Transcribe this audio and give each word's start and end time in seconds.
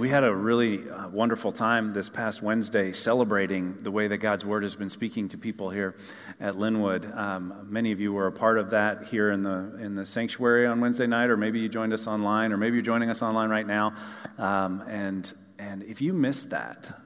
We 0.00 0.10
had 0.10 0.22
a 0.22 0.32
really 0.32 0.88
uh, 0.88 1.08
wonderful 1.08 1.50
time 1.50 1.90
this 1.90 2.08
past 2.08 2.40
Wednesday 2.40 2.92
celebrating 2.92 3.78
the 3.78 3.90
way 3.90 4.06
that 4.06 4.18
God's 4.18 4.44
Word 4.44 4.62
has 4.62 4.76
been 4.76 4.90
speaking 4.90 5.28
to 5.30 5.36
people 5.36 5.70
here 5.70 5.96
at 6.38 6.56
Linwood. 6.56 7.12
Um, 7.16 7.66
many 7.68 7.90
of 7.90 7.98
you 7.98 8.12
were 8.12 8.28
a 8.28 8.32
part 8.32 8.60
of 8.60 8.70
that 8.70 9.08
here 9.08 9.32
in 9.32 9.42
the, 9.42 9.76
in 9.80 9.96
the 9.96 10.06
sanctuary 10.06 10.68
on 10.68 10.80
Wednesday 10.80 11.08
night, 11.08 11.30
or 11.30 11.36
maybe 11.36 11.58
you 11.58 11.68
joined 11.68 11.92
us 11.92 12.06
online, 12.06 12.52
or 12.52 12.56
maybe 12.56 12.76
you're 12.76 12.84
joining 12.84 13.10
us 13.10 13.22
online 13.22 13.50
right 13.50 13.66
now. 13.66 13.92
Um, 14.38 14.84
and, 14.86 15.34
and 15.58 15.82
if 15.82 16.00
you 16.00 16.12
missed 16.12 16.50
that, 16.50 16.96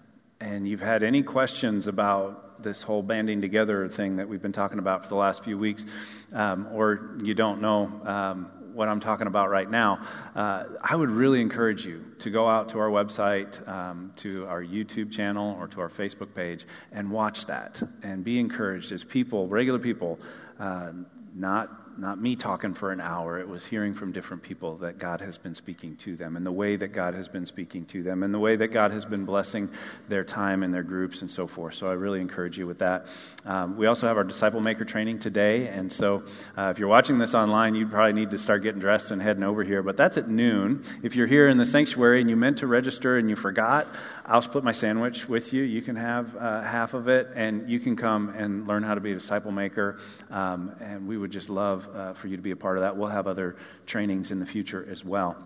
and 0.43 0.69
you've 0.69 0.81
had 0.81 1.03
any 1.03 1.23
questions 1.23 1.87
about 1.87 2.63
this 2.63 2.83
whole 2.83 3.03
banding 3.03 3.41
together 3.41 3.89
thing 3.89 4.17
that 4.17 4.29
we've 4.29 4.43
been 4.43 4.53
talking 4.53 4.79
about 4.79 5.05
for 5.05 5.09
the 5.09 5.17
last 5.17 5.43
few 5.43 5.57
weeks, 5.57 5.87
um, 6.35 6.69
or 6.71 7.17
you 7.23 7.33
don't 7.33 7.63
know 7.63 7.85
um, 8.05 8.51
what 8.75 8.89
I'm 8.89 9.01
talking 9.01 9.27
about 9.27 9.51
right 9.51 9.71
now, 9.71 10.05
uh, 10.35 10.65
I 10.81 10.97
would 10.97 11.11
really 11.11 11.41
encourage 11.41 11.85
you 11.85 12.05
to 12.21 12.31
go 12.31 12.49
out 12.49 12.71
to 12.71 12.79
our 12.79 12.89
website, 12.89 13.67
um, 13.69 14.13
to 14.17 14.47
our 14.47 14.63
YouTube 14.63 15.13
channel, 15.13 15.57
or 15.59 15.67
to 15.69 15.81
our 15.81 15.89
Facebook 15.89 16.35
page 16.35 16.67
and 16.93 17.11
watch 17.11 17.47
that 17.47 17.83
and 18.03 18.25
be 18.25 18.39
encouraged 18.39 18.93
as 18.93 19.05
people, 19.05 19.49
regular 19.49 19.79
people, 19.79 20.19
uh, 20.59 20.91
not 21.35 21.82
not 21.99 22.21
me 22.21 22.37
talking 22.37 22.75
for 22.75 22.93
an 22.93 23.01
hour. 23.01 23.39
It 23.39 23.49
was 23.49 23.65
hearing 23.65 23.95
from 23.95 24.13
different 24.13 24.43
people 24.43 24.77
that 24.79 24.99
God 24.99 25.21
has 25.21 25.39
been 25.39 25.55
speaking 25.55 25.97
to 25.97 26.17
them 26.17 26.37
and 26.37 26.45
the 26.45 26.53
way 26.53 26.77
that 26.77 26.89
God 26.89 27.15
has 27.15 27.29
been 27.29 27.47
speaking 27.47 27.85
to 27.87 28.03
them 28.03 28.23
and 28.23 28.33
the 28.33 28.39
way 28.39 28.57
that 28.57 28.69
God 28.69 28.91
has 28.91 29.05
been 29.05 29.25
blessing 29.25 29.71
their 30.09 30.25
time 30.25 30.63
and 30.63 30.73
their 30.73 30.83
groups 30.83 31.21
and 31.21 31.31
so 31.31 31.47
forth. 31.47 31.75
So 31.75 31.89
I 31.89 31.93
really 31.93 32.21
encourage 32.21 32.59
you 32.59 32.67
with 32.67 32.79
that. 32.79 33.07
Um, 33.45 33.77
we 33.77 33.87
also 33.87 34.07
have 34.07 34.17
our 34.17 34.25
disciple 34.25 34.61
maker 34.61 34.85
training 34.85 35.19
today. 35.19 35.69
And 35.69 35.93
so 35.93 36.25
uh, 36.57 36.71
if 36.71 36.79
you're 36.79 36.89
watching 36.89 37.19
this 37.19 37.35
online, 37.35 37.75
you 37.75 37.87
probably 37.87 38.13
need 38.13 38.31
to 38.31 38.39
start 38.39 38.63
getting 38.63 38.81
dressed 38.81 39.11
and 39.11 39.21
heading 39.21 39.43
over 39.43 39.63
here. 39.63 39.83
But 39.83 39.97
that's 39.97 40.17
at 40.17 40.29
noon. 40.29 40.85
If 41.03 41.15
you're 41.15 41.27
here 41.27 41.49
in 41.49 41.59
the 41.59 41.67
sanctuary 41.67 42.21
and 42.21 42.31
you 42.31 42.37
meant 42.37 42.59
to 42.59 42.67
register 42.67 43.19
and 43.19 43.29
you 43.29 43.37
forgot, 43.37 43.95
I'll 44.25 44.43
split 44.43 44.65
my 44.65 44.73
sandwich 44.73 45.29
with 45.29 45.53
you. 45.53 45.63
You 45.63 45.83
can 45.83 45.97
have 45.97 46.37
uh, 46.37 46.63
half 46.63 46.95
of 46.95 47.09
it 47.09 47.29
and 47.35 47.69
you 47.69 47.81
can 47.81 47.97
come 47.97 48.31
and 48.31 48.67
learn 48.67 48.83
how 48.83 48.95
to 48.95 49.01
be 49.01 49.13
a 49.13 49.15
disciple 49.15 49.53
maker. 49.53 49.99
Um, 50.31 50.73
and 50.81 51.07
we 51.07 51.17
would 51.19 51.31
just 51.31 51.51
love 51.51 51.82
uh, 51.95 52.15
for 52.15 52.29
you 52.29 52.37
to 52.37 52.43
be 52.43 52.51
a 52.51 52.57
part 52.57 52.77
of 52.77 52.83
that. 52.83 52.97
We'll 52.97 53.09
have 53.09 53.27
other 53.27 53.57
trainings 53.87 54.31
in 54.31 54.41
the 54.41 54.47
future 54.47 54.87
as 54.91 55.05
well. 55.05 55.37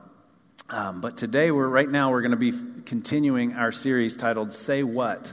Um, 0.69 1.01
but 1.01 1.17
today, 1.17 1.51
we're 1.51 1.69
right 1.69 1.89
now, 1.89 2.11
we're 2.11 2.23
going 2.23 2.31
to 2.33 2.37
be 2.37 2.53
continuing 2.85 3.53
our 3.53 3.71
series 3.71 4.17
titled 4.17 4.53
Say 4.53 4.83
What? 4.83 5.33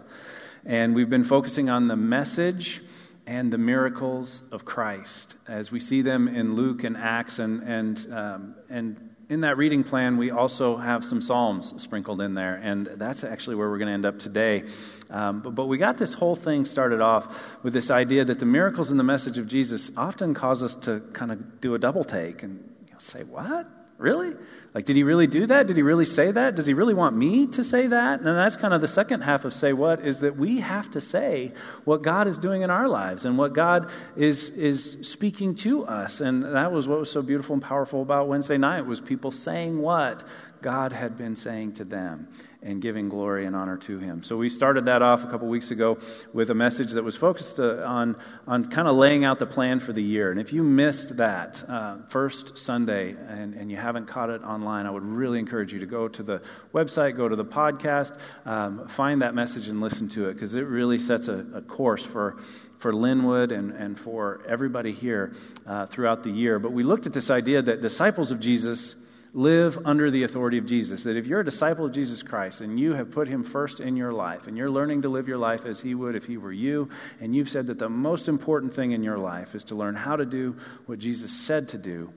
And 0.66 0.94
we've 0.94 1.10
been 1.10 1.24
focusing 1.24 1.70
on 1.70 1.88
the 1.88 1.96
message 1.96 2.82
and 3.26 3.52
the 3.52 3.58
miracles 3.58 4.44
of 4.52 4.66
Christ 4.66 5.36
as 5.48 5.72
we 5.72 5.80
see 5.80 6.02
them 6.02 6.28
in 6.28 6.56
Luke 6.56 6.84
and 6.84 6.96
Acts 6.98 7.40
and, 7.40 7.64
and, 7.64 8.14
um, 8.14 8.56
and 8.70 9.13
in 9.30 9.42
that 9.42 9.58
reading 9.58 9.84
plan, 9.84 10.18
we 10.18 10.32
also 10.32 10.78
have 10.78 11.06
some 11.06 11.22
Psalms 11.22 11.74
sprinkled 11.82 12.22
in 12.22 12.34
there, 12.34 12.56
and 12.56 12.88
that's 12.96 13.24
actually 13.24 13.56
where 13.56 13.70
we're 13.70 13.78
going 13.78 13.88
to 13.88 13.94
end 13.94 14.06
up 14.06 14.20
today. 14.20 14.64
Um, 15.10 15.42
but, 15.42 15.56
but, 15.56 15.66
we 15.66 15.78
got 15.78 15.98
this 15.98 16.14
whole 16.14 16.36
thing 16.36 16.66
started 16.66 17.02
off 17.02 17.28
with 17.62 17.74
this 17.74 17.90
idea 17.90 18.26
that 18.26 18.40
the 18.40 18.46
miracles 18.46 18.92
in 18.92 18.98
the 18.98 19.04
message 19.04 19.38
of 19.38 19.48
Jesus 19.48 19.92
often 19.96 20.34
cause 20.34 20.62
us 20.62 20.76
to 20.76 21.02
kind 21.14 21.32
of 21.32 21.62
do 21.62 21.76
a 21.76 21.80
double 21.80 22.04
take 22.04 22.44
and 22.44 22.64
you 22.88 22.94
know, 22.94 23.00
say, 23.00 23.24
What? 23.24 23.68
Really? 24.04 24.34
Like, 24.74 24.84
did 24.84 24.98
he 24.98 25.04
really 25.04 25.28
do 25.28 25.48
that? 25.48 25.66
Did 25.66 25.78
he 25.78 25.82
really 25.82 26.06
say 26.06 26.30
that? 26.30 26.56
Does 26.56 26.66
he 26.66 26.74
really 26.74 26.94
want 26.94 27.16
me 27.16 27.48
to 27.48 27.64
say 27.64 27.88
that? 27.88 28.20
And 28.20 28.28
that's 28.28 28.58
kind 28.58 28.74
of 28.74 28.82
the 28.82 28.88
second 28.88 29.22
half 29.22 29.46
of 29.46 29.54
say 29.54 29.72
what 29.72 30.06
is 30.06 30.20
that 30.20 30.36
we 30.36 30.60
have 30.60 30.92
to 30.92 31.00
say 31.00 31.54
what 31.86 32.02
God 32.02 32.28
is 32.28 32.38
doing 32.38 32.64
in 32.64 32.70
our 32.70 32.90
lives 32.90 33.24
and 33.24 33.38
what 33.38 33.54
God 33.54 33.90
is, 34.18 34.50
is 34.50 34.98
speaking 35.04 35.56
to 35.58 35.86
us. 35.86 36.20
And 36.20 36.44
that 36.44 36.74
was 36.74 36.86
what 36.86 37.00
was 37.00 37.10
so 37.10 37.22
beautiful 37.22 37.54
and 37.54 37.64
powerful 37.64 38.02
about 38.02 38.28
Wednesday 38.28 38.58
night 38.58 38.82
was 38.82 39.00
people 39.00 39.32
saying 39.32 39.80
what 39.80 40.28
God 40.62 40.92
had 40.92 41.18
been 41.18 41.38
saying 41.38 41.76
to 41.76 41.86
them 41.86 42.28
and 42.64 42.82
giving 42.82 43.10
glory 43.10 43.46
and 43.46 43.56
honor 43.56 43.78
to 43.78 44.00
him. 44.00 44.24
So 44.24 44.38
we 44.38 44.50
started 44.50 44.86
that 44.86 45.02
off 45.02 45.24
a 45.24 45.28
couple 45.28 45.48
weeks 45.48 45.72
ago 45.72 45.98
with 46.34 46.50
a 46.50 46.54
message 46.54 46.92
that 46.92 47.04
was 47.04 47.16
focused 47.16 47.60
uh, 47.60 47.84
on, 47.86 48.16
on 48.48 48.70
kind 48.70 48.88
of 48.88 48.96
laying 48.96 49.26
out 49.26 49.40
the 49.40 49.46
plan 49.46 49.80
for 49.80 49.94
the 49.94 50.02
year. 50.02 50.32
And 50.32 50.40
if 50.40 50.54
you 50.54 50.64
missed 50.64 51.18
that 51.18 51.64
uh, 51.70 51.98
first 52.10 52.58
Sunday 52.58 53.16
and, 53.28 53.54
and 53.54 53.70
you 53.70 53.78
haven't 53.78 54.08
caught 54.08 54.30
it 54.30 54.44
online, 54.44 54.86
I 54.86 54.92
would 54.92 55.04
really 55.04 55.40
encourage 55.40 55.74
you 55.74 55.80
to 55.80 55.86
go 55.86 56.08
to 56.08 56.24
the 56.24 56.42
website, 56.74 57.18
go 57.18 57.28
to 57.28 57.36
the 57.36 57.46
podcast, 57.46 58.18
um, 58.46 58.88
find 58.88 59.22
that 59.22 59.36
message 59.36 59.68
and 59.68 59.82
listen 59.82 60.10
to 60.10 60.30
it 60.30 60.34
because 60.34 60.54
it 60.54 60.62
really 60.62 61.00
sets 61.00 61.28
a, 61.28 61.46
a 61.54 61.62
course 61.62 62.04
for 62.04 62.38
for 62.80 62.94
Linwood 62.94 63.54
and, 63.54 63.72
and 63.72 63.98
for 63.98 64.42
everybody 64.46 64.92
here 64.92 65.34
uh, 65.66 65.86
throughout 65.86 66.24
the 66.24 66.30
year. 66.30 66.60
But 66.60 66.74
we 66.74 66.84
looked 66.84 67.06
at 67.06 67.14
this 67.14 67.30
idea 67.30 67.62
that 67.62 67.80
disciples 67.82 68.30
of 68.30 68.42
Jesus 68.42 68.96
live 69.34 69.80
under 69.84 70.12
the 70.12 70.24
authority 70.24 70.58
of 70.60 70.66
Jesus. 70.66 71.04
That 71.04 71.18
if 71.18 71.26
you're 71.26 71.40
a 71.40 71.46
disciple 71.46 71.86
of 71.86 71.92
Jesus 71.92 72.22
Christ 72.22 72.62
and 72.62 72.80
you 72.80 72.94
have 72.94 73.12
put 73.12 73.28
him 73.28 73.44
first 73.44 73.80
in 73.80 73.96
your 73.96 74.14
life 74.14 74.48
and 74.48 74.56
you're 74.56 74.70
learning 74.70 75.02
to 75.02 75.10
live 75.10 75.28
your 75.28 75.38
life 75.38 75.66
as 75.66 75.80
he 75.80 75.96
would 75.96 76.16
if 76.16 76.26
he 76.26 76.38
were 76.38 76.52
you, 76.52 76.90
and 77.20 77.36
you've 77.36 77.50
said 77.50 77.68
that 77.68 77.80
the 77.80 77.90
most 77.90 78.28
important 78.28 78.76
thing 78.76 78.92
in 78.92 79.04
your 79.04 79.18
life 79.18 79.56
is 79.56 79.64
to 79.66 79.76
learn 79.76 79.96
how 79.96 80.16
to 80.16 80.26
do 80.26 80.56
what 80.86 81.00
Jesus 81.00 81.32
said 81.32 81.68
to 81.70 81.78
do, 81.78 82.14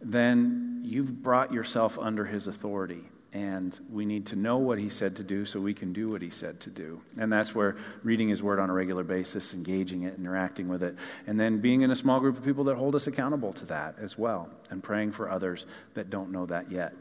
then 0.00 0.82
you've 0.84 1.22
brought 1.22 1.52
yourself 1.52 1.98
under 1.98 2.24
his 2.24 2.46
authority 2.46 3.09
and 3.32 3.78
we 3.90 4.04
need 4.04 4.26
to 4.26 4.36
know 4.36 4.58
what 4.58 4.78
he 4.78 4.88
said 4.88 5.16
to 5.16 5.22
do 5.22 5.44
so 5.44 5.60
we 5.60 5.74
can 5.74 5.92
do 5.92 6.08
what 6.08 6.20
he 6.20 6.30
said 6.30 6.58
to 6.60 6.70
do. 6.70 7.00
And 7.16 7.32
that's 7.32 7.54
where 7.54 7.76
reading 8.02 8.28
his 8.28 8.42
word 8.42 8.58
on 8.58 8.70
a 8.70 8.72
regular 8.72 9.04
basis, 9.04 9.54
engaging 9.54 10.02
it, 10.02 10.14
interacting 10.18 10.68
with 10.68 10.82
it, 10.82 10.96
and 11.26 11.38
then 11.38 11.60
being 11.60 11.82
in 11.82 11.90
a 11.90 11.96
small 11.96 12.18
group 12.18 12.36
of 12.36 12.44
people 12.44 12.64
that 12.64 12.76
hold 12.76 12.94
us 12.94 13.06
accountable 13.06 13.52
to 13.54 13.64
that 13.66 13.96
as 14.00 14.18
well, 14.18 14.48
and 14.70 14.82
praying 14.82 15.12
for 15.12 15.30
others 15.30 15.66
that 15.94 16.10
don't 16.10 16.32
know 16.32 16.46
that 16.46 16.70
yet 16.72 16.92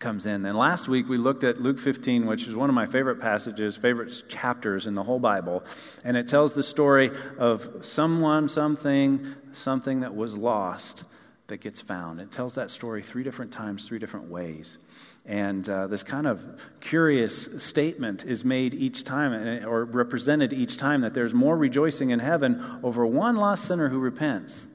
comes 0.00 0.26
in. 0.26 0.44
And 0.44 0.58
last 0.58 0.88
week 0.88 1.08
we 1.08 1.18
looked 1.18 1.44
at 1.44 1.60
Luke 1.60 1.78
15, 1.78 2.26
which 2.26 2.46
is 2.46 2.54
one 2.54 2.68
of 2.68 2.74
my 2.74 2.86
favorite 2.86 3.20
passages, 3.20 3.76
favorite 3.76 4.22
chapters 4.28 4.86
in 4.86 4.94
the 4.94 5.02
whole 5.04 5.20
Bible. 5.20 5.62
And 6.04 6.16
it 6.16 6.26
tells 6.26 6.52
the 6.52 6.62
story 6.62 7.10
of 7.38 7.68
someone, 7.82 8.48
something, 8.48 9.34
something 9.52 10.00
that 10.00 10.16
was 10.16 10.34
lost 10.36 11.04
that 11.48 11.58
gets 11.58 11.80
found. 11.80 12.20
It 12.20 12.32
tells 12.32 12.54
that 12.54 12.70
story 12.70 13.02
three 13.02 13.22
different 13.22 13.52
times, 13.52 13.86
three 13.86 13.98
different 13.98 14.30
ways. 14.30 14.78
And 15.26 15.68
uh, 15.68 15.86
this 15.86 16.02
kind 16.02 16.26
of 16.26 16.42
curious 16.80 17.48
statement 17.58 18.24
is 18.24 18.44
made 18.44 18.74
each 18.74 19.04
time, 19.04 19.32
or 19.66 19.84
represented 19.84 20.52
each 20.52 20.76
time, 20.76 21.02
that 21.02 21.14
there's 21.14 21.34
more 21.34 21.56
rejoicing 21.56 22.10
in 22.10 22.18
heaven 22.18 22.80
over 22.82 23.06
one 23.06 23.36
lost 23.36 23.66
sinner 23.66 23.88
who 23.88 23.98
repents 23.98 24.66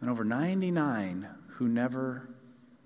than 0.00 0.08
over 0.08 0.24
99 0.24 1.28
who 1.56 1.68
never 1.68 2.28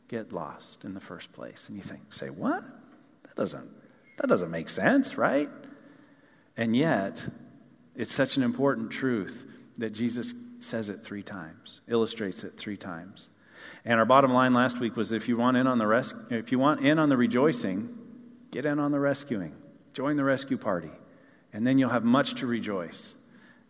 get 0.08 0.32
lost 0.32 0.84
in 0.84 0.94
the 0.94 1.00
first 1.00 1.32
place. 1.32 1.66
And 1.68 1.76
you 1.76 1.82
think, 1.82 2.12
say, 2.12 2.30
what? 2.30 2.64
That 3.24 3.36
doesn't, 3.36 3.68
that 4.18 4.26
doesn't 4.26 4.50
make 4.50 4.70
sense, 4.70 5.18
right? 5.18 5.50
And 6.56 6.74
yet, 6.74 7.22
it's 7.94 8.14
such 8.14 8.36
an 8.36 8.42
important 8.42 8.90
truth 8.90 9.46
that 9.76 9.90
Jesus 9.90 10.32
says 10.60 10.88
it 10.88 11.04
three 11.04 11.22
times, 11.22 11.80
illustrates 11.88 12.44
it 12.44 12.56
three 12.56 12.76
times. 12.76 13.28
And 13.84 13.98
our 13.98 14.06
bottom 14.06 14.32
line 14.32 14.54
last 14.54 14.80
week 14.80 14.96
was 14.96 15.12
if 15.12 15.28
you 15.28 15.36
want 15.36 15.56
in 15.56 15.66
on 15.66 15.78
the 15.78 15.86
res- 15.86 16.14
if 16.30 16.52
you 16.52 16.58
want 16.58 16.84
in 16.84 16.98
on 16.98 17.08
the 17.08 17.16
rejoicing, 17.16 17.96
get 18.50 18.64
in 18.64 18.78
on 18.78 18.92
the 18.92 19.00
rescuing. 19.00 19.54
Join 19.92 20.16
the 20.16 20.24
rescue 20.24 20.58
party. 20.58 20.90
And 21.52 21.66
then 21.66 21.78
you'll 21.78 21.90
have 21.90 22.04
much 22.04 22.34
to 22.36 22.46
rejoice. 22.46 23.14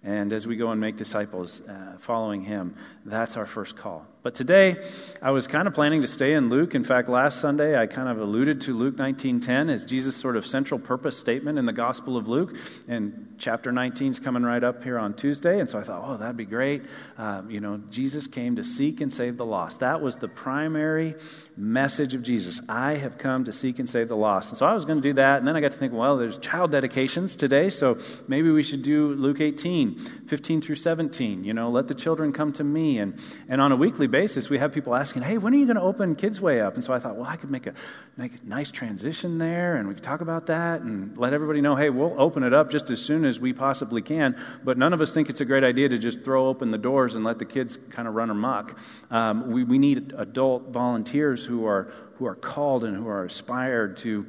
And 0.03 0.32
as 0.32 0.47
we 0.47 0.56
go 0.56 0.71
and 0.71 0.81
make 0.81 0.97
disciples 0.97 1.60
uh, 1.69 1.98
following 1.98 2.43
him, 2.43 2.77
that's 3.04 3.37
our 3.37 3.47
first 3.47 3.77
call. 3.77 4.06
But 4.23 4.34
today, 4.34 4.77
I 5.23 5.31
was 5.31 5.47
kind 5.47 5.69
of 5.69 5.75
planning 5.75 6.03
to 6.03 6.09
stay 6.09 6.33
in 6.33 6.49
Luke. 6.49 6.75
In 6.75 6.83
fact, 6.83 7.09
last 7.09 7.41
Sunday, 7.41 7.81
I 7.81 7.87
kind 7.87 8.09
of 8.09 8.19
alluded 8.19 8.61
to 8.62 8.77
Luke 8.77 8.97
19.10 8.97 9.73
as 9.73 9.84
Jesus' 9.84 10.17
sort 10.17 10.37
of 10.37 10.45
central 10.45 10.81
purpose 10.81 11.17
statement 11.17 11.56
in 11.56 11.67
the 11.67 11.73
Gospel 11.73 12.17
of 12.17 12.27
Luke. 12.27 12.57
And 12.89 13.37
chapter 13.39 13.71
19 13.71 14.11
is 14.11 14.19
coming 14.19 14.43
right 14.43 14.62
up 14.65 14.83
here 14.83 14.99
on 14.99 15.15
Tuesday. 15.15 15.61
And 15.61 15.71
so 15.71 15.78
I 15.78 15.84
thought, 15.84 16.03
oh, 16.05 16.17
that'd 16.17 16.37
be 16.37 16.45
great. 16.45 16.83
Um, 17.17 17.49
you 17.49 17.61
know, 17.61 17.81
Jesus 17.91 18.27
came 18.27 18.57
to 18.57 18.65
seek 18.65 19.01
and 19.01 19.12
save 19.12 19.37
the 19.37 19.47
lost. 19.47 19.81
That 19.81 20.01
was 20.01 20.17
the 20.17 20.28
primary 20.28 21.15
message 21.57 22.12
of 22.15 22.23
Jesus. 22.23 22.61
I 22.69 22.97
have 22.97 23.19
come 23.19 23.45
to 23.45 23.53
seek 23.53 23.78
and 23.78 23.89
save 23.89 24.09
the 24.09 24.17
lost. 24.17 24.51
And 24.51 24.59
so 24.59 24.67
I 24.67 24.75
was 24.75 24.84
going 24.84 25.01
to 25.01 25.09
do 25.09 25.15
that. 25.15 25.39
And 25.39 25.47
then 25.47 25.55
I 25.55 25.61
got 25.61 25.73
to 25.73 25.78
think, 25.78 25.92
well, 25.92 26.16
there's 26.16 26.39
child 26.39 26.72
dedications 26.72 27.37
today. 27.37 27.71
So 27.71 27.98
maybe 28.27 28.51
we 28.51 28.65
should 28.65 28.83
do 28.83 29.15
Luke 29.15 29.41
18, 29.41 30.25
15 30.27 30.60
through 30.60 30.75
17. 30.75 31.45
You 31.45 31.54
know, 31.54 31.71
let 31.71 31.87
the 31.87 31.95
children 31.95 32.33
come 32.33 32.53
to 32.54 32.65
me. 32.65 32.98
And, 32.98 33.16
and 33.48 33.60
on 33.60 33.71
a 33.71 33.77
weekly 33.77 34.08
basis, 34.09 34.49
we 34.49 34.59
have 34.59 34.72
people 34.72 34.95
asking, 34.95 35.22
hey, 35.22 35.39
when 35.39 35.55
are 35.55 35.57
you 35.57 35.66
going 35.66 35.77
to 35.77 35.83
open 35.83 36.15
Kids 36.15 36.41
Way 36.41 36.60
up? 36.60 36.75
And 36.75 36.84
so 36.84 36.93
I 36.93 36.99
thought, 36.99 37.16
well, 37.16 37.28
I 37.28 37.37
could 37.37 37.51
make 37.51 37.66
a, 37.66 37.75
make 38.16 38.33
a 38.34 38.47
nice 38.47 38.71
transition 38.71 39.39
there, 39.39 39.77
and 39.77 39.89
we 39.89 39.95
could 39.95 40.03
talk 40.03 40.21
about 40.21 40.47
that 40.47 40.81
and 40.81 41.16
let 41.16 41.33
everybody 41.33 41.60
know, 41.60 41.77
hey, 41.77 41.91
we'll 41.91 42.15
open 42.21 42.43
it 42.43 42.53
up 42.53 42.71
just 42.71 42.91
as 42.91 43.01
soon 43.01 43.25
as 43.25 43.39
we 43.39 43.53
possibly 43.53 44.03
can. 44.03 44.37
But 44.65 44.78
none 44.78 44.93
of 44.93 45.01
us 45.01 45.13
think 45.13 45.31
it's 45.31 45.41
a 45.41 45.45
great 45.45 45.65
idea 45.65 45.89
to 45.89 45.99
just 45.99 46.22
throw 46.22 46.49
open 46.49 46.71
the 46.71 46.78
doors 46.78 47.15
and 47.15 47.25
let 47.25 47.39
the 47.39 47.45
kids 47.45 47.78
kind 47.91 48.09
of 48.09 48.15
run 48.15 48.31
amok. 48.31 48.77
Um, 49.10 49.51
we, 49.51 49.65
we 49.65 49.78
need 49.78 50.15
adult 50.16 50.69
volunteers 50.71 51.45
who 51.45 51.66
are, 51.66 51.93
who 52.16 52.27
are 52.27 52.34
called 52.34 52.84
and 52.84 52.97
who 52.97 53.09
are 53.09 53.25
aspired 53.25 53.97
to 53.99 54.27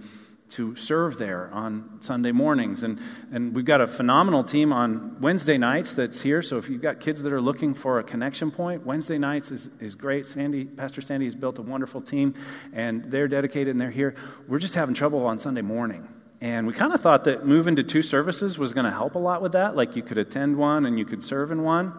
to 0.51 0.75
serve 0.75 1.18
there 1.18 1.50
on 1.54 2.00
Sunday 2.01 2.31
mornings. 2.31 2.84
And, 2.84 3.00
and 3.31 3.56
we've 3.56 3.66
got 3.66 3.81
a 3.81 3.88
phenomenal 3.88 4.44
team 4.44 4.74
on 4.74 5.19
Wednesday 5.22 5.57
nights 5.57 5.94
that's 5.94 6.22
here. 6.22 6.42
So 6.42 6.57
if 6.57 6.69
you've 6.69 6.81
got 6.81 7.00
kids 7.00 7.24
that 7.24 7.31
are 7.31 7.42
looking 7.42 7.74
for 7.74 8.00
a 8.00 8.04
connection 8.04 8.51
point, 8.51 8.86
Wednesday 8.86 9.18
nights 9.18 9.51
is, 9.51 9.69
is 9.80 9.96
great. 9.96 10.25
Sandy, 10.25 10.66
Pastor 10.66 11.01
Sandy 11.01 11.25
has 11.25 11.36
built 11.36 11.60
a 11.60 11.62
wonderful 11.62 12.01
team, 12.01 12.34
and 12.74 13.12
they're 13.12 13.28
dedicated 13.28 13.69
and 13.69 13.81
they're 13.81 13.92
here. 13.92 14.16
We're 14.48 14.60
just 14.60 14.75
having 14.75 14.96
trouble 14.96 15.25
on 15.25 15.40
Sunday 15.40 15.62
morning. 15.62 16.07
And 16.42 16.66
we 16.66 16.74
kind 16.74 16.94
of 16.94 17.01
thought 17.01 17.25
that 17.25 17.46
moving 17.46 17.75
to 17.75 17.84
two 17.84 18.01
services 18.01 18.57
was 18.57 18.72
going 18.74 18.86
to 18.86 18.92
help 18.92 19.16
a 19.16 19.19
lot 19.19 19.42
with 19.42 19.51
that. 19.54 19.75
Like 19.75 19.96
you 19.96 20.04
could 20.04 20.18
attend 20.18 20.57
one 20.57 20.86
and 20.86 20.98
you 20.98 21.06
could 21.06 21.24
serve 21.24 21.51
in 21.51 21.63
one. 21.63 21.94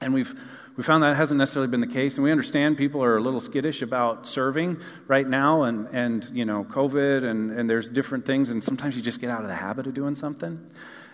And 0.00 0.12
we've 0.12 0.34
we 0.80 0.84
found 0.84 1.02
that 1.02 1.14
hasn't 1.14 1.36
necessarily 1.36 1.68
been 1.68 1.82
the 1.82 1.86
case, 1.86 2.14
and 2.14 2.24
we 2.24 2.30
understand 2.30 2.78
people 2.78 3.04
are 3.04 3.18
a 3.18 3.20
little 3.20 3.42
skittish 3.42 3.82
about 3.82 4.26
serving 4.26 4.80
right 5.08 5.28
now, 5.28 5.64
and, 5.64 5.86
and 5.92 6.26
you 6.32 6.46
know, 6.46 6.64
COVID, 6.64 7.22
and, 7.22 7.50
and 7.50 7.68
there's 7.68 7.90
different 7.90 8.24
things, 8.24 8.48
and 8.48 8.64
sometimes 8.64 8.96
you 8.96 9.02
just 9.02 9.20
get 9.20 9.28
out 9.28 9.42
of 9.42 9.48
the 9.48 9.54
habit 9.54 9.86
of 9.86 9.92
doing 9.92 10.14
something. 10.14 10.58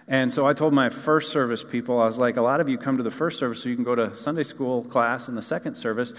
And 0.06 0.32
so 0.32 0.46
I 0.46 0.52
told 0.52 0.72
my 0.72 0.88
first 0.88 1.32
service 1.32 1.64
people, 1.64 2.00
I 2.00 2.06
was 2.06 2.16
like, 2.16 2.36
a 2.36 2.42
lot 2.42 2.60
of 2.60 2.68
you 2.68 2.78
come 2.78 2.96
to 2.98 3.02
the 3.02 3.10
first 3.10 3.40
service 3.40 3.60
so 3.60 3.68
you 3.68 3.74
can 3.74 3.82
go 3.82 3.96
to 3.96 4.14
Sunday 4.14 4.44
school 4.44 4.84
class 4.84 5.26
in 5.26 5.34
the 5.34 5.42
second 5.42 5.74
service. 5.74 6.12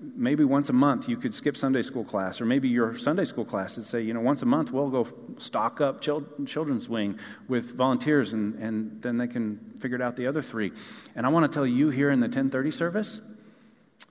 Maybe 0.00 0.44
once 0.44 0.68
a 0.68 0.72
month 0.72 1.08
you 1.08 1.16
could 1.16 1.34
skip 1.34 1.56
Sunday 1.56 1.82
school 1.82 2.04
class, 2.04 2.40
or 2.40 2.44
maybe 2.44 2.68
your 2.68 2.96
Sunday 2.96 3.24
school 3.24 3.44
class 3.44 3.76
would 3.76 3.86
say, 3.86 4.02
you 4.02 4.12
know, 4.12 4.20
once 4.20 4.42
a 4.42 4.46
month 4.46 4.70
we'll 4.70 4.90
go 4.90 5.08
stock 5.38 5.80
up 5.80 6.00
children's 6.00 6.88
wing 6.88 7.18
with 7.48 7.76
volunteers, 7.76 8.32
and, 8.32 8.54
and 8.56 9.02
then 9.02 9.16
they 9.16 9.26
can 9.26 9.74
figure 9.80 9.96
it 9.96 10.02
out 10.02 10.16
the 10.16 10.26
other 10.26 10.42
three. 10.42 10.72
And 11.14 11.24
I 11.24 11.28
want 11.28 11.50
to 11.50 11.54
tell 11.54 11.66
you 11.66 11.90
here 11.90 12.10
in 12.10 12.20
the 12.20 12.26
1030 12.26 12.70
service, 12.70 13.20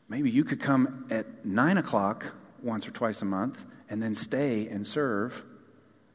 maybe 0.09 0.31
you 0.31 0.43
could 0.43 0.61
come 0.61 1.05
at 1.11 1.45
9 1.45 1.77
o'clock 1.77 2.25
once 2.61 2.87
or 2.87 2.91
twice 2.91 3.21
a 3.21 3.25
month, 3.25 3.59
and 3.89 4.01
then 4.01 4.15
stay 4.15 4.67
and 4.67 4.87
serve 4.87 5.33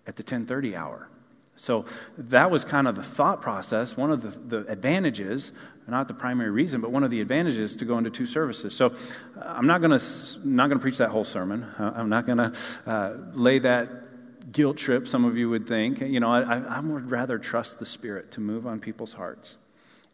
at 0.06 0.16
the 0.16 0.22
1030 0.22 0.74
hour. 0.74 1.08
So 1.58 1.86
that 2.16 2.50
was 2.50 2.64
kind 2.64 2.86
of 2.86 2.94
the 2.94 3.02
thought 3.02 3.42
process. 3.42 3.96
One 3.96 4.12
of 4.12 4.22
the, 4.22 4.58
the, 4.60 4.70
advantages, 4.70 5.50
not 5.88 6.06
the 6.06 6.14
primary 6.14 6.50
reason, 6.50 6.80
but 6.80 6.92
one 6.92 7.02
of 7.02 7.10
the 7.10 7.20
advantages 7.20 7.74
to 7.76 7.84
go 7.84 7.98
into 7.98 8.10
two 8.10 8.26
services. 8.26 8.74
So 8.74 8.86
uh, 8.86 9.40
I'm 9.40 9.66
not 9.66 9.80
going 9.80 9.98
to 9.98 10.04
not 10.44 10.68
going 10.68 10.78
to 10.78 10.82
preach 10.82 10.98
that 10.98 11.10
whole 11.10 11.24
sermon. 11.24 11.64
Uh, 11.64 11.92
I'm 11.96 12.08
not 12.08 12.26
going 12.26 12.38
to 12.38 12.52
uh, 12.86 13.16
lay 13.34 13.58
that 13.60 14.52
guilt 14.52 14.76
trip. 14.76 15.08
Some 15.08 15.24
of 15.24 15.36
you 15.36 15.50
would 15.50 15.66
think. 15.66 16.00
You 16.00 16.20
know, 16.20 16.30
I, 16.30 16.58
I 16.58 16.80
would 16.80 17.10
rather 17.10 17.38
trust 17.38 17.80
the 17.80 17.86
Spirit 17.86 18.32
to 18.32 18.40
move 18.40 18.66
on 18.66 18.78
people's 18.78 19.12
hearts 19.12 19.56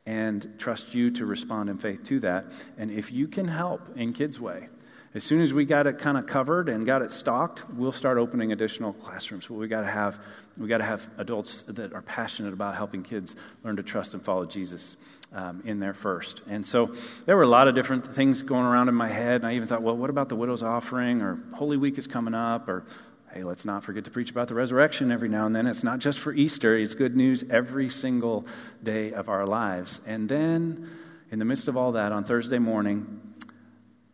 and 0.06 0.54
trust 0.58 0.94
you 0.94 1.10
to 1.10 1.26
respond 1.26 1.68
in 1.68 1.78
faith 1.78 2.04
to 2.04 2.20
that. 2.20 2.46
And 2.78 2.90
if 2.90 3.12
you 3.12 3.28
can 3.28 3.48
help 3.48 3.96
in 3.96 4.12
Kids 4.12 4.40
Way, 4.40 4.68
as 5.14 5.22
soon 5.22 5.40
as 5.40 5.52
we 5.52 5.64
got 5.64 5.86
it 5.86 5.98
kind 5.98 6.18
of 6.18 6.26
covered 6.26 6.68
and 6.68 6.84
got 6.84 7.00
it 7.00 7.10
stocked, 7.12 7.62
we'll 7.74 7.92
start 7.92 8.18
opening 8.18 8.52
additional 8.52 8.92
classrooms. 8.92 9.46
But 9.46 9.54
we 9.54 9.68
got 9.68 9.82
to 9.82 9.90
have 9.90 10.18
we 10.56 10.68
got 10.68 10.78
to 10.78 10.84
have 10.84 11.06
adults 11.18 11.64
that 11.68 11.92
are 11.92 12.02
passionate 12.02 12.52
about 12.52 12.76
helping 12.76 13.02
kids 13.02 13.34
learn 13.64 13.76
to 13.76 13.82
trust 13.82 14.14
and 14.14 14.24
follow 14.24 14.44
Jesus 14.46 14.96
um, 15.32 15.62
in 15.64 15.80
there 15.80 15.94
first. 15.94 16.42
And 16.48 16.64
so 16.64 16.94
there 17.26 17.36
were 17.36 17.42
a 17.42 17.48
lot 17.48 17.66
of 17.66 17.74
different 17.74 18.14
things 18.14 18.42
going 18.42 18.64
around 18.64 18.88
in 18.88 18.94
my 18.94 19.08
head. 19.08 19.36
And 19.36 19.46
I 19.46 19.54
even 19.56 19.66
thought, 19.66 19.82
well, 19.82 19.96
what 19.96 20.10
about 20.10 20.28
the 20.28 20.36
widow's 20.36 20.62
offering? 20.62 21.22
Or 21.22 21.40
Holy 21.54 21.76
Week 21.76 21.98
is 21.98 22.06
coming 22.06 22.34
up? 22.34 22.68
Or 22.68 22.84
hey, 23.32 23.42
let's 23.42 23.64
not 23.64 23.82
forget 23.82 24.04
to 24.04 24.10
preach 24.10 24.30
about 24.30 24.46
the 24.46 24.54
resurrection 24.54 25.10
every 25.10 25.28
now 25.28 25.44
and 25.46 25.56
then. 25.56 25.66
It's 25.66 25.82
not 25.82 25.98
just 25.98 26.20
for 26.20 26.32
Easter, 26.32 26.78
it's 26.78 26.94
good 26.94 27.16
news 27.16 27.42
every 27.50 27.90
single 27.90 28.46
day 28.82 29.12
of 29.12 29.28
our 29.28 29.44
lives. 29.44 30.00
And 30.06 30.28
then, 30.28 30.88
in 31.32 31.40
the 31.40 31.44
midst 31.44 31.66
of 31.66 31.76
all 31.76 31.92
that, 31.92 32.12
on 32.12 32.22
Thursday 32.22 32.60
morning, 32.60 33.34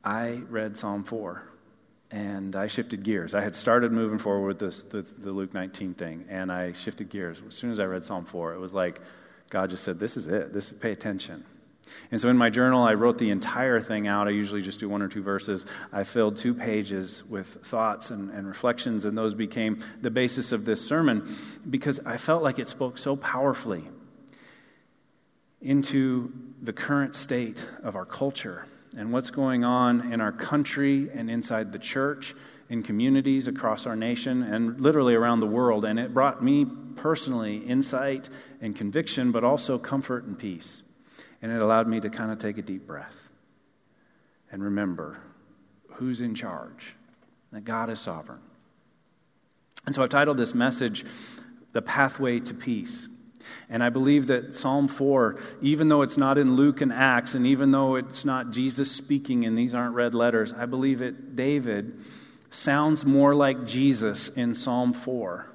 I 0.02 0.40
read 0.48 0.78
Psalm 0.78 1.04
4 1.04 1.49
and 2.10 2.56
I 2.56 2.66
shifted 2.66 3.02
gears. 3.04 3.34
I 3.34 3.40
had 3.40 3.54
started 3.54 3.92
moving 3.92 4.18
forward 4.18 4.46
with 4.46 4.58
this, 4.58 4.82
the, 4.82 5.04
the 5.18 5.30
Luke 5.30 5.54
19 5.54 5.94
thing, 5.94 6.24
and 6.28 6.50
I 6.50 6.72
shifted 6.72 7.08
gears. 7.08 7.40
As 7.46 7.54
soon 7.54 7.70
as 7.70 7.78
I 7.78 7.84
read 7.84 8.04
Psalm 8.04 8.24
4, 8.24 8.54
it 8.54 8.58
was 8.58 8.72
like 8.72 9.00
God 9.48 9.70
just 9.70 9.84
said, 9.84 10.00
This 10.00 10.16
is 10.16 10.26
it. 10.26 10.52
This 10.52 10.72
is, 10.72 10.78
pay 10.78 10.92
attention. 10.92 11.44
And 12.12 12.20
so 12.20 12.28
in 12.28 12.36
my 12.36 12.50
journal, 12.50 12.84
I 12.84 12.94
wrote 12.94 13.18
the 13.18 13.30
entire 13.30 13.80
thing 13.80 14.06
out. 14.06 14.28
I 14.28 14.30
usually 14.30 14.62
just 14.62 14.78
do 14.78 14.88
one 14.88 15.02
or 15.02 15.08
two 15.08 15.22
verses. 15.22 15.66
I 15.92 16.04
filled 16.04 16.36
two 16.36 16.54
pages 16.54 17.22
with 17.28 17.64
thoughts 17.64 18.10
and, 18.10 18.30
and 18.30 18.46
reflections, 18.46 19.04
and 19.04 19.18
those 19.18 19.34
became 19.34 19.82
the 20.00 20.10
basis 20.10 20.52
of 20.52 20.64
this 20.64 20.84
sermon 20.86 21.36
because 21.68 22.00
I 22.06 22.16
felt 22.16 22.42
like 22.42 22.58
it 22.58 22.68
spoke 22.68 22.96
so 22.96 23.16
powerfully 23.16 23.88
into 25.60 26.32
the 26.62 26.72
current 26.72 27.14
state 27.14 27.58
of 27.82 27.96
our 27.96 28.06
culture 28.06 28.66
and 28.96 29.12
what's 29.12 29.30
going 29.30 29.64
on 29.64 30.12
in 30.12 30.20
our 30.20 30.32
country 30.32 31.10
and 31.14 31.30
inside 31.30 31.72
the 31.72 31.78
church, 31.78 32.34
in 32.68 32.82
communities 32.82 33.46
across 33.46 33.86
our 33.86 33.96
nation, 33.96 34.42
and 34.42 34.80
literally 34.80 35.14
around 35.14 35.40
the 35.40 35.46
world. 35.46 35.84
And 35.84 35.98
it 35.98 36.14
brought 36.14 36.42
me 36.42 36.66
personally 36.96 37.58
insight 37.58 38.28
and 38.60 38.76
conviction, 38.76 39.32
but 39.32 39.44
also 39.44 39.78
comfort 39.78 40.24
and 40.24 40.38
peace. 40.38 40.82
And 41.42 41.50
it 41.50 41.60
allowed 41.60 41.88
me 41.88 42.00
to 42.00 42.10
kind 42.10 42.30
of 42.30 42.38
take 42.38 42.58
a 42.58 42.62
deep 42.62 42.86
breath 42.86 43.14
and 44.52 44.62
remember 44.62 45.18
who's 45.94 46.20
in 46.20 46.34
charge, 46.34 46.94
that 47.52 47.64
God 47.64 47.90
is 47.90 48.00
sovereign. 48.00 48.40
And 49.86 49.94
so 49.94 50.02
I've 50.02 50.10
titled 50.10 50.36
this 50.36 50.54
message, 50.54 51.04
The 51.72 51.82
Pathway 51.82 52.40
to 52.40 52.54
Peace. 52.54 53.08
And 53.68 53.82
I 53.82 53.88
believe 53.88 54.26
that 54.28 54.56
Psalm 54.56 54.88
4, 54.88 55.40
even 55.62 55.88
though 55.88 56.02
it's 56.02 56.16
not 56.16 56.38
in 56.38 56.56
Luke 56.56 56.80
and 56.80 56.92
Acts, 56.92 57.34
and 57.34 57.46
even 57.46 57.70
though 57.70 57.96
it's 57.96 58.24
not 58.24 58.50
Jesus 58.50 58.90
speaking 58.90 59.44
and 59.44 59.56
these 59.56 59.74
aren't 59.74 59.94
red 59.94 60.14
letters, 60.14 60.52
I 60.56 60.66
believe 60.66 61.00
it, 61.00 61.36
David 61.36 62.04
sounds 62.50 63.04
more 63.04 63.34
like 63.34 63.66
Jesus 63.66 64.28
in 64.28 64.54
Psalm 64.54 64.92
4 64.92 65.46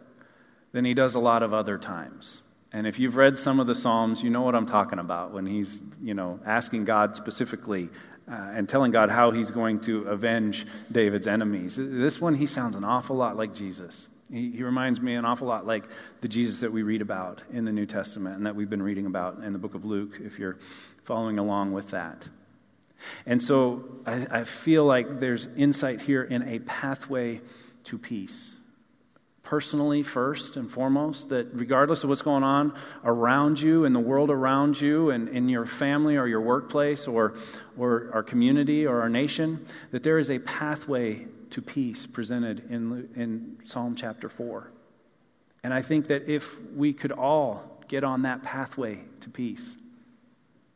than 0.72 0.86
he 0.86 0.94
does 0.94 1.16
a 1.16 1.20
lot 1.20 1.44
of 1.44 1.54
other 1.54 1.78
times. 1.78 2.42
And 2.72 2.86
if 2.86 3.00
you've 3.00 3.16
read 3.16 3.38
some 3.38 3.60
of 3.60 3.68
the 3.68 3.76
Psalms, 3.76 4.22
you 4.22 4.30
know 4.30 4.42
what 4.42 4.56
I'm 4.56 4.66
talking 4.66 5.00
about 5.00 5.32
when 5.32 5.46
he's, 5.46 5.82
you 6.02 6.14
know, 6.14 6.40
asking 6.46 6.84
God 6.84 7.16
specifically 7.16 7.90
uh, 8.30 8.34
and 8.34 8.68
telling 8.68 8.92
God 8.92 9.10
how 9.10 9.32
he's 9.32 9.52
going 9.52 9.80
to 9.82 10.02
avenge 10.10 10.66
David's 10.92 11.28
enemies. 11.28 11.78
This 11.80 12.20
one, 12.20 12.36
he 12.36 12.48
sounds 12.48 12.76
an 12.76 12.84
awful 12.84 13.16
lot 13.16 13.38
like 13.38 13.54
Jesus. 13.54 14.10
He, 14.32 14.64
reminds 14.64 15.00
me 15.00 15.14
an 15.16 15.24
awful 15.24 15.48
lot 15.48 15.68
like 15.68 15.86
the 16.22 16.28
Jesus 16.28 16.62
that 16.62 16.72
we 16.72 16.82
read 16.82 17.02
about 17.02 17.44
in 17.54 17.64
the 17.66 17.72
New 17.72 17.86
Testament 17.86 18.38
and 18.38 18.46
that 18.48 18.56
we've 18.56 18.70
been 18.70 18.82
reading 18.82 19.06
about 19.06 19.44
in 19.44 19.54
the 19.54 19.60
book 19.60 19.76
of 19.76 19.86
Luke, 19.86 20.20
if 20.20 20.40
you're 20.40 20.58
following 21.04 21.38
along 21.38 21.74
with 21.74 21.90
that. 21.90 22.28
And 23.26 23.42
so 23.42 23.84
I, 24.06 24.26
I 24.32 24.44
feel 24.44 24.84
like 24.84 25.20
there's 25.20 25.48
insight 25.56 26.02
here 26.02 26.24
in 26.24 26.48
a 26.48 26.60
pathway 26.60 27.42
to 27.86 27.98
peace. 28.00 28.56
Personally, 29.44 30.02
first 30.02 30.58
and 30.58 30.72
foremost, 30.72 31.30
that 31.30 31.54
regardless 31.54 32.04
of 32.04 32.10
what's 32.10 32.24
going 32.24 32.44
on 32.44 32.74
around 33.04 33.62
you, 33.62 33.86
in 33.86 33.94
the 33.94 34.00
world 34.00 34.32
around 34.32 34.82
you, 34.82 35.12
and 35.12 35.30
in 35.30 35.48
your 35.50 35.68
family 35.68 36.16
or 36.18 36.26
your 36.26 36.42
workplace 36.42 37.06
or, 37.06 37.36
or 37.78 38.10
our 38.12 38.24
community 38.24 38.88
or 38.88 39.02
our 39.02 39.10
nation, 39.10 39.68
that 39.92 40.02
there 40.02 40.18
is 40.18 40.32
a 40.32 40.40
pathway 40.40 41.28
to 41.52 41.62
peace 41.62 42.06
presented 42.06 42.64
in, 42.70 43.10
in 43.16 43.58
Psalm 43.66 43.96
chapter 43.96 44.30
4. 44.30 44.72
And 45.64 45.74
I 45.74 45.82
think 45.82 46.08
that 46.08 46.30
if 46.30 46.60
we 46.76 46.94
could 46.94 47.12
all 47.12 47.82
get 47.88 48.04
on 48.04 48.22
that 48.24 48.44
pathway 48.44 49.00
to 49.22 49.30
peace, 49.30 49.76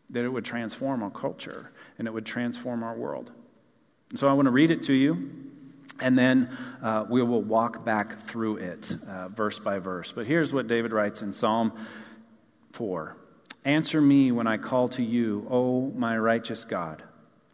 that 0.10 0.24
it 0.24 0.30
would 0.30 0.46
transform 0.46 1.04
our 1.04 1.12
culture 1.12 1.72
and 1.98 2.08
it 2.08 2.12
would 2.12 2.26
transform 2.26 2.84
our 2.84 2.96
world. 2.96 3.32
And 4.10 4.20
so 4.20 4.28
I 4.28 4.34
want 4.34 4.48
to 4.48 4.52
read 4.52 4.72
it 4.72 4.84
to 4.84 4.94
you, 4.94 5.30
and 6.00 6.18
then 6.18 6.58
uh, 6.82 7.06
we 7.10 7.22
will 7.22 7.44
walk 7.44 7.86
back 7.86 8.26
through 8.28 8.58
it 8.58 8.98
uh, 9.08 9.30
verse 9.30 9.60
by 9.60 9.80
verse. 9.80 10.12
But 10.12 10.26
here's 10.26 10.52
what 10.52 10.68
David 10.68 10.92
writes 10.92 11.22
in 11.22 11.34
Psalm 11.34 11.74
4 12.72 13.16
Answer 13.66 14.02
me 14.02 14.32
when 14.32 14.48
I 14.48 14.58
call 14.58 14.88
to 14.90 15.04
you, 15.04 15.46
O 15.52 15.92
my 15.96 16.18
righteous 16.18 16.66
God. 16.66 17.04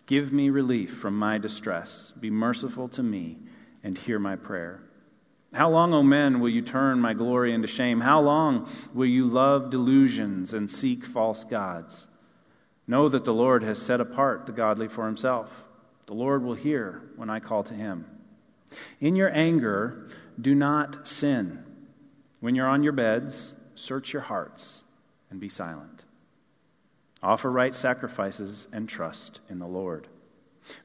Give 0.06 0.32
me 0.32 0.50
relief 0.50 0.98
from 0.98 1.18
my 1.18 1.38
distress. 1.38 2.14
Be 2.20 2.30
merciful 2.30 2.88
to 2.90 3.04
me 3.04 3.38
and 3.84 3.98
hear 3.98 4.20
my 4.20 4.36
prayer. 4.36 4.82
How 5.54 5.70
long, 5.70 5.94
O 5.94 6.04
men, 6.04 6.40
will 6.40 6.50
you 6.50 6.62
turn 6.62 7.00
my 7.00 7.14
glory 7.14 7.54
into 7.54 7.68
shame? 7.68 8.02
How 8.02 8.20
long 8.20 8.70
will 8.94 9.08
you 9.08 9.26
love 9.26 9.70
delusions 9.70 10.54
and 10.54 10.70
seek 10.70 11.06
false 11.06 11.44
gods? 11.44 12.08
Know 12.88 13.10
that 13.10 13.26
the 13.26 13.34
Lord 13.34 13.64
has 13.64 13.82
set 13.82 14.02
apart 14.02 14.46
the 14.46 14.52
godly 14.52 14.88
for 14.88 15.06
himself. 15.06 15.50
The 16.06 16.14
Lord 16.14 16.44
will 16.44 16.54
hear 16.54 17.02
when 17.16 17.30
I 17.30 17.40
call 17.40 17.64
to 17.64 17.74
him. 17.74 18.06
In 19.00 19.16
your 19.16 19.34
anger, 19.34 20.10
do 20.40 20.54
not 20.54 21.08
sin. 21.08 21.64
When 22.42 22.54
you're 22.54 22.68
on 22.68 22.84
your 22.84 22.94
beds, 22.94 23.56
search 23.74 24.14
your 24.14 24.22
hearts 24.24 24.84
and 25.32 25.40
be 25.40 25.50
silent. 25.50 26.05
Offer 27.26 27.52
right 27.52 27.74
sacrifices 27.74 28.68
and 28.72 28.88
trust 28.88 29.40
in 29.50 29.58
the 29.58 29.66
Lord. 29.66 30.08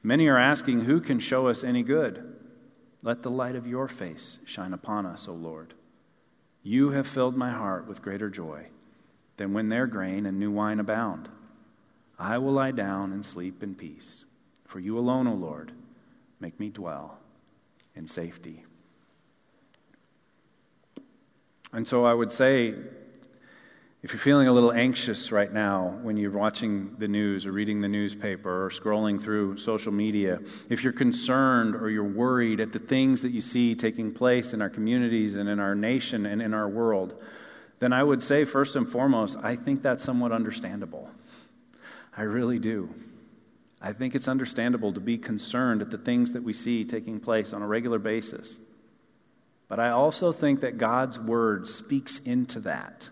Many 0.01 0.25
are 0.25 0.39
asking, 0.39 0.81
Who 0.81 0.99
can 0.99 1.19
show 1.19 1.47
us 1.47 1.63
any 1.63 1.83
good? 1.83 2.35
Let 3.03 3.21
the 3.21 3.29
light 3.29 3.55
of 3.55 3.67
your 3.67 3.87
face 3.87 4.39
shine 4.43 4.73
upon 4.73 5.05
us, 5.05 5.27
O 5.27 5.33
Lord. 5.33 5.75
You 6.63 6.89
have 6.89 7.07
filled 7.07 7.37
my 7.37 7.51
heart 7.51 7.87
with 7.87 8.01
greater 8.01 8.27
joy 8.27 8.69
than 9.37 9.53
when 9.53 9.69
their 9.69 9.85
grain 9.85 10.25
and 10.25 10.39
new 10.39 10.49
wine 10.49 10.79
abound. 10.79 11.29
I 12.17 12.39
will 12.39 12.53
lie 12.53 12.71
down 12.71 13.11
and 13.11 13.23
sleep 13.23 13.61
in 13.61 13.75
peace. 13.75 14.25
For 14.65 14.79
you 14.79 14.97
alone, 14.97 15.27
O 15.27 15.35
Lord, 15.35 15.73
make 16.39 16.59
me 16.59 16.69
dwell 16.69 17.19
in 17.95 18.07
safety. 18.07 18.65
And 21.71 21.87
so 21.87 22.03
I 22.03 22.15
would 22.15 22.33
say 22.33 22.73
if 24.03 24.13
you're 24.13 24.19
feeling 24.19 24.47
a 24.47 24.53
little 24.53 24.71
anxious 24.71 25.31
right 25.31 25.53
now 25.53 25.99
when 26.01 26.17
you're 26.17 26.31
watching 26.31 26.95
the 26.97 27.07
news 27.07 27.45
or 27.45 27.51
reading 27.51 27.81
the 27.81 27.87
newspaper 27.87 28.65
or 28.65 28.69
scrolling 28.71 29.21
through 29.21 29.57
social 29.57 29.91
media, 29.91 30.39
if 30.69 30.83
you're 30.83 30.91
concerned 30.91 31.75
or 31.75 31.87
you're 31.87 32.03
worried 32.03 32.59
at 32.59 32.71
the 32.71 32.79
things 32.79 33.21
that 33.21 33.29
you 33.29 33.41
see 33.41 33.75
taking 33.75 34.11
place 34.11 34.53
in 34.53 34.61
our 34.61 34.71
communities 34.71 35.35
and 35.35 35.47
in 35.47 35.59
our 35.59 35.75
nation 35.75 36.25
and 36.25 36.41
in 36.41 36.51
our 36.51 36.67
world, 36.67 37.13
then 37.77 37.93
I 37.93 38.01
would 38.03 38.23
say, 38.23 38.43
first 38.43 38.75
and 38.75 38.89
foremost, 38.89 39.37
I 39.43 39.55
think 39.55 39.83
that's 39.83 40.03
somewhat 40.03 40.31
understandable. 40.31 41.09
I 42.17 42.23
really 42.23 42.57
do. 42.57 42.89
I 43.79 43.93
think 43.93 44.15
it's 44.15 44.27
understandable 44.27 44.93
to 44.93 44.99
be 44.99 45.19
concerned 45.19 45.81
at 45.83 45.91
the 45.91 45.97
things 45.99 46.31
that 46.31 46.43
we 46.43 46.53
see 46.53 46.83
taking 46.85 47.19
place 47.19 47.53
on 47.53 47.61
a 47.61 47.67
regular 47.67 47.99
basis. 47.99 48.57
But 49.67 49.79
I 49.79 49.91
also 49.91 50.31
think 50.31 50.61
that 50.61 50.79
God's 50.79 51.19
Word 51.19 51.67
speaks 51.67 52.19
into 52.25 52.59
that. 52.61 53.09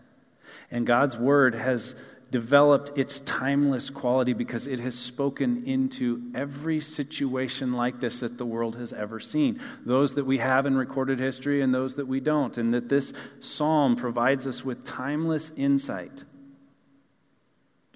And 0.71 0.85
God's 0.85 1.17
word 1.17 1.55
has 1.55 1.95
developed 2.31 2.95
its 2.97 3.19
timeless 3.21 3.89
quality 3.89 4.33
because 4.33 4.67
it 4.67 4.79
has 4.79 4.93
spoken 4.93 5.63
into 5.65 6.21
every 6.35 6.79
situation 6.79 7.73
like 7.73 7.99
this 7.99 8.19
that 8.19 8.37
the 8.37 8.45
world 8.45 8.75
has 8.75 8.93
ever 8.93 9.19
seen. 9.19 9.59
Those 9.85 10.13
that 10.13 10.25
we 10.25 10.37
have 10.37 10.65
in 10.65 10.75
recorded 10.77 11.19
history 11.19 11.61
and 11.61 11.73
those 11.73 11.95
that 11.95 12.07
we 12.07 12.19
don't. 12.19 12.57
And 12.57 12.73
that 12.73 12.87
this 12.89 13.13
psalm 13.39 13.95
provides 13.95 14.45
us 14.45 14.63
with 14.63 14.85
timeless 14.85 15.51
insight. 15.55 16.23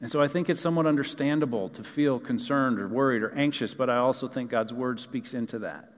And 0.01 0.12
so 0.12 0.22
I 0.22 0.27
think 0.27 0.50
it's 0.50 0.60
somewhat 0.60 0.88
understandable 0.88 1.70
to 1.70 1.84
feel 1.84 2.20
concerned 2.20 2.80
or 2.80 2.88
worried 2.88 3.22
or 3.22 3.34
anxious, 3.36 3.74
but 3.74 3.89
I 3.89 3.98
also 3.98 4.27
think 4.27 4.50
God's 4.50 4.74
word 4.74 5.00
speaks 5.00 5.34
into 5.34 5.60
that 5.60 5.94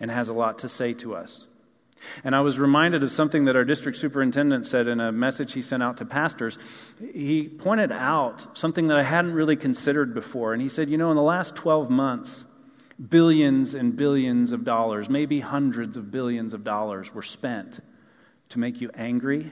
and 0.00 0.10
has 0.10 0.28
a 0.28 0.34
lot 0.34 0.58
to 0.60 0.68
say 0.68 0.92
to 0.94 1.14
us. 1.14 1.46
And 2.24 2.34
I 2.34 2.40
was 2.40 2.58
reminded 2.58 3.02
of 3.02 3.12
something 3.12 3.44
that 3.44 3.56
our 3.56 3.64
district 3.64 3.98
superintendent 3.98 4.66
said 4.66 4.88
in 4.88 5.00
a 5.00 5.12
message 5.12 5.52
he 5.52 5.62
sent 5.62 5.82
out 5.82 5.96
to 5.98 6.04
pastors. 6.04 6.58
He 7.12 7.48
pointed 7.48 7.92
out 7.92 8.56
something 8.56 8.88
that 8.88 8.96
I 8.96 9.02
hadn't 9.02 9.34
really 9.34 9.56
considered 9.56 10.14
before. 10.14 10.52
And 10.52 10.62
he 10.62 10.68
said, 10.68 10.88
You 10.88 10.98
know, 10.98 11.10
in 11.10 11.16
the 11.16 11.22
last 11.22 11.54
12 11.56 11.90
months, 11.90 12.44
billions 13.08 13.74
and 13.74 13.96
billions 13.96 14.52
of 14.52 14.64
dollars, 14.64 15.08
maybe 15.08 15.40
hundreds 15.40 15.96
of 15.96 16.10
billions 16.10 16.52
of 16.52 16.64
dollars, 16.64 17.14
were 17.14 17.22
spent 17.22 17.80
to 18.50 18.58
make 18.58 18.80
you 18.80 18.90
angry 18.94 19.50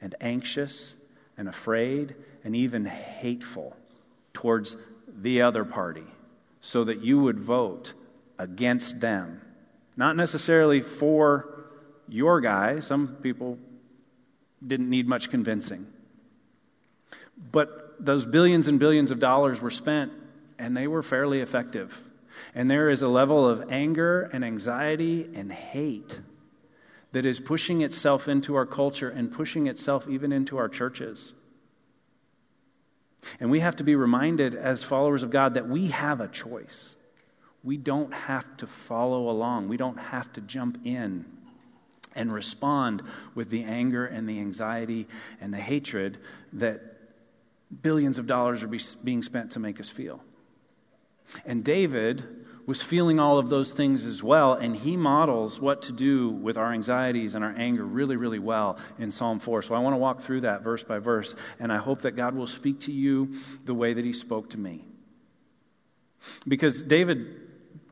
and 0.00 0.14
anxious 0.20 0.94
and 1.36 1.48
afraid 1.48 2.14
and 2.44 2.56
even 2.56 2.84
hateful 2.84 3.76
towards 4.32 4.76
the 5.06 5.42
other 5.42 5.64
party 5.64 6.04
so 6.60 6.84
that 6.84 7.02
you 7.02 7.18
would 7.18 7.38
vote 7.38 7.92
against 8.38 9.00
them. 9.00 9.40
Not 9.96 10.16
necessarily 10.16 10.80
for 10.80 11.59
your 12.10 12.40
guy. 12.40 12.80
Some 12.80 13.16
people 13.22 13.58
didn't 14.66 14.90
need 14.90 15.08
much 15.08 15.30
convincing. 15.30 15.86
But 17.52 17.96
those 17.98 18.24
billions 18.24 18.66
and 18.66 18.78
billions 18.78 19.10
of 19.10 19.20
dollars 19.20 19.60
were 19.60 19.70
spent, 19.70 20.12
and 20.58 20.76
they 20.76 20.86
were 20.86 21.02
fairly 21.02 21.40
effective. 21.40 22.02
And 22.54 22.70
there 22.70 22.90
is 22.90 23.02
a 23.02 23.08
level 23.08 23.48
of 23.48 23.70
anger 23.70 24.30
and 24.32 24.44
anxiety 24.44 25.28
and 25.34 25.52
hate 25.52 26.20
that 27.12 27.26
is 27.26 27.40
pushing 27.40 27.80
itself 27.80 28.28
into 28.28 28.54
our 28.54 28.66
culture 28.66 29.08
and 29.08 29.32
pushing 29.32 29.66
itself 29.66 30.06
even 30.08 30.32
into 30.32 30.56
our 30.56 30.68
churches. 30.68 31.34
And 33.40 33.50
we 33.50 33.60
have 33.60 33.76
to 33.76 33.84
be 33.84 33.96
reminded 33.96 34.54
as 34.54 34.82
followers 34.82 35.22
of 35.22 35.30
God 35.30 35.54
that 35.54 35.68
we 35.68 35.88
have 35.88 36.20
a 36.20 36.28
choice. 36.28 36.94
We 37.62 37.76
don't 37.76 38.12
have 38.12 38.56
to 38.58 38.66
follow 38.66 39.28
along, 39.28 39.68
we 39.68 39.76
don't 39.76 39.98
have 39.98 40.32
to 40.34 40.40
jump 40.40 40.78
in 40.84 41.24
and 42.14 42.32
respond 42.32 43.02
with 43.34 43.50
the 43.50 43.64
anger 43.64 44.06
and 44.06 44.28
the 44.28 44.38
anxiety 44.38 45.06
and 45.40 45.52
the 45.52 45.58
hatred 45.58 46.18
that 46.52 46.82
billions 47.82 48.18
of 48.18 48.26
dollars 48.26 48.62
are 48.62 48.68
be, 48.68 48.80
being 49.04 49.22
spent 49.22 49.52
to 49.52 49.58
make 49.60 49.78
us 49.80 49.88
feel. 49.88 50.20
And 51.44 51.62
David 51.62 52.24
was 52.66 52.82
feeling 52.82 53.18
all 53.18 53.38
of 53.38 53.48
those 53.48 53.72
things 53.72 54.04
as 54.04 54.22
well, 54.22 54.52
and 54.52 54.76
he 54.76 54.96
models 54.96 55.60
what 55.60 55.82
to 55.82 55.92
do 55.92 56.28
with 56.28 56.56
our 56.56 56.72
anxieties 56.72 57.34
and 57.34 57.44
our 57.44 57.54
anger 57.56 57.84
really, 57.84 58.16
really 58.16 58.38
well 58.38 58.76
in 58.98 59.10
Psalm 59.10 59.40
4. 59.40 59.62
So 59.62 59.74
I 59.74 59.78
want 59.78 59.94
to 59.94 59.98
walk 59.98 60.20
through 60.20 60.42
that 60.42 60.62
verse 60.62 60.82
by 60.82 60.98
verse, 60.98 61.34
and 61.58 61.72
I 61.72 61.78
hope 61.78 62.02
that 62.02 62.12
God 62.12 62.34
will 62.34 62.46
speak 62.46 62.80
to 62.80 62.92
you 62.92 63.34
the 63.64 63.74
way 63.74 63.94
that 63.94 64.04
he 64.04 64.12
spoke 64.12 64.50
to 64.50 64.58
me. 64.58 64.84
Because 66.46 66.82
David 66.82 67.49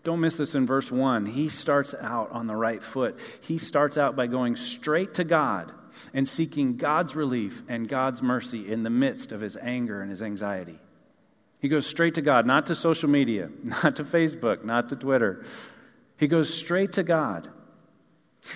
don't 0.09 0.21
miss 0.21 0.37
this 0.37 0.55
in 0.55 0.65
verse 0.65 0.91
1. 0.91 1.27
He 1.27 1.51
starts 1.51 1.95
out 2.01 2.31
on 2.33 2.47
the 2.47 2.57
right 2.57 2.83
foot. 2.83 3.19
He 3.43 3.59
starts 3.59 3.99
out 3.99 4.17
by 4.17 4.27
going 4.27 4.57
straight 4.57 5.13
to 5.15 5.25
God 5.25 5.71
and 6.15 6.27
seeking 6.27 6.79
God's 6.79 7.15
relief 7.15 7.63
and 7.69 7.87
God's 7.87 8.23
mercy 8.23 8.73
in 8.73 8.85
the 8.85 8.91
midst 8.91 9.33
of 9.33 9.43
his 9.43 9.59
anger 9.59 10.01
and 10.01 10.11
his 10.11 10.23
anxiety. 10.23 10.79
He 11.61 11.69
goes 11.69 11.87
straight 11.87 12.15
to 12.15 12.23
God, 12.23 12.47
not 12.47 12.65
to 12.69 12.75
social 12.75 13.11
media, 13.11 13.51
not 13.63 13.97
to 13.97 14.05
Facebook, 14.05 14.65
not 14.65 14.89
to 14.89 14.97
Twitter. 14.97 15.45
He 16.17 16.27
goes 16.27 16.55
straight 16.55 16.95
to 16.95 17.03
God. 17.03 17.51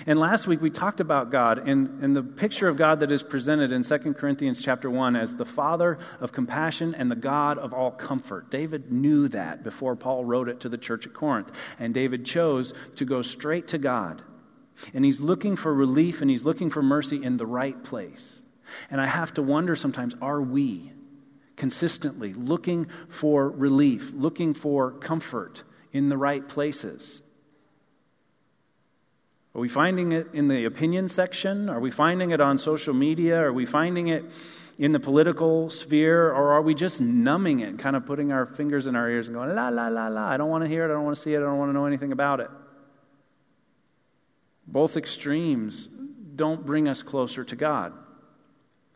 And 0.05 0.17
last 0.17 0.47
week 0.47 0.61
we 0.61 0.69
talked 0.69 0.99
about 0.99 1.31
God 1.31 1.67
and, 1.67 2.03
and 2.03 2.15
the 2.15 2.23
picture 2.23 2.67
of 2.67 2.77
God 2.77 3.01
that 3.01 3.11
is 3.11 3.21
presented 3.21 3.71
in 3.71 3.83
2 3.83 3.97
Corinthians 4.13 4.61
chapter 4.61 4.89
1 4.89 5.15
as 5.15 5.35
the 5.35 5.45
Father 5.45 5.99
of 6.19 6.31
compassion 6.31 6.95
and 6.95 7.11
the 7.11 7.15
God 7.15 7.57
of 7.57 7.73
all 7.73 7.91
comfort. 7.91 8.49
David 8.49 8.91
knew 8.91 9.27
that 9.29 9.63
before 9.63 9.95
Paul 9.95 10.25
wrote 10.25 10.49
it 10.49 10.61
to 10.61 10.69
the 10.69 10.77
church 10.77 11.05
at 11.05 11.13
Corinth. 11.13 11.51
And 11.79 11.93
David 11.93 12.25
chose 12.25 12.73
to 12.95 13.05
go 13.05 13.21
straight 13.21 13.67
to 13.69 13.77
God. 13.77 14.21
And 14.93 15.05
he's 15.05 15.19
looking 15.19 15.55
for 15.55 15.73
relief 15.73 16.21
and 16.21 16.29
he's 16.29 16.43
looking 16.43 16.69
for 16.69 16.81
mercy 16.81 17.23
in 17.23 17.37
the 17.37 17.45
right 17.45 17.81
place. 17.83 18.41
And 18.89 18.99
I 18.99 19.05
have 19.05 19.33
to 19.35 19.43
wonder 19.43 19.75
sometimes 19.75 20.15
are 20.21 20.41
we 20.41 20.91
consistently 21.55 22.33
looking 22.33 22.87
for 23.09 23.49
relief, 23.49 24.11
looking 24.13 24.53
for 24.53 24.91
comfort 24.91 25.63
in 25.91 26.09
the 26.09 26.17
right 26.17 26.47
places? 26.47 27.21
Are 29.55 29.61
we 29.61 29.69
finding 29.69 30.11
it 30.13 30.27
in 30.33 30.47
the 30.47 30.65
opinion 30.65 31.07
section? 31.07 31.69
Are 31.69 31.79
we 31.79 31.91
finding 31.91 32.31
it 32.31 32.41
on 32.41 32.57
social 32.57 32.93
media? 32.93 33.39
Are 33.39 33.53
we 33.53 33.67
finding 33.67 34.07
it 34.07 34.25
in 34.79 34.93
the 34.93 34.99
political 34.99 35.69
sphere? 35.69 36.29
Or 36.31 36.53
are 36.53 36.61
we 36.61 36.73
just 36.73 36.99
numbing 36.99 37.59
it, 37.59 37.77
kind 37.77 37.95
of 37.95 38.05
putting 38.05 38.31
our 38.31 38.47
fingers 38.47 38.87
in 38.87 38.95
our 38.95 39.07
ears 39.07 39.27
and 39.27 39.35
going, 39.35 39.53
la, 39.53 39.69
la, 39.69 39.89
la, 39.89 40.07
la, 40.07 40.27
I 40.27 40.37
don't 40.37 40.49
want 40.49 40.63
to 40.63 40.67
hear 40.67 40.83
it, 40.83 40.85
I 40.85 40.93
don't 40.93 41.03
want 41.03 41.15
to 41.15 41.21
see 41.21 41.33
it, 41.33 41.37
I 41.37 41.41
don't 41.41 41.59
want 41.59 41.69
to 41.69 41.73
know 41.73 41.85
anything 41.85 42.11
about 42.11 42.39
it? 42.39 42.49
Both 44.65 44.97
extremes 44.97 45.87
don't 46.35 46.65
bring 46.65 46.87
us 46.87 47.03
closer 47.03 47.43
to 47.43 47.55
God. 47.55 47.93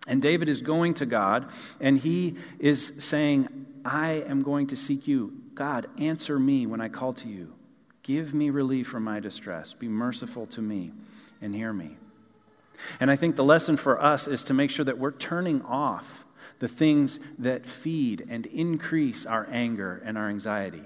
And 0.08 0.22
David 0.22 0.50
is 0.50 0.62
going 0.62 0.96
to 0.96 1.06
God, 1.06 1.50
and 1.80 2.00
he 2.00 2.38
is 2.60 2.94
saying, 2.98 3.68
I 3.86 4.24
am 4.28 4.42
going 4.42 4.68
to 4.68 4.78
seek 4.78 5.08
you. 5.08 5.34
God, 5.54 5.88
answer 6.00 6.40
me 6.40 6.66
when 6.66 6.82
I 6.82 6.88
call 6.88 7.14
to 7.16 7.28
you. 7.28 7.57
Give 8.08 8.34
me 8.34 8.50
relief 8.50 8.88
from 8.88 9.04
my 9.04 9.20
distress. 9.20 9.74
Be 9.74 9.90
merciful 9.90 10.46
to 10.48 10.62
me 10.62 10.94
and 11.42 11.54
hear 11.54 11.74
me. 11.74 11.98
And 13.02 13.12
I 13.12 13.18
think 13.18 13.36
the 13.36 13.44
lesson 13.44 13.76
for 13.76 14.02
us 14.02 14.30
is 14.30 14.46
to 14.46 14.54
make 14.54 14.72
sure 14.72 14.86
that 14.86 14.98
we're 14.98 15.12
turning 15.12 15.62
off 15.64 16.06
the 16.60 16.70
things 16.70 17.20
that 17.38 17.66
feed 17.66 18.26
and 18.30 18.46
increase 18.46 19.26
our 19.26 19.46
anger 19.52 20.02
and 20.06 20.18
our 20.18 20.30
anxiety. 20.30 20.86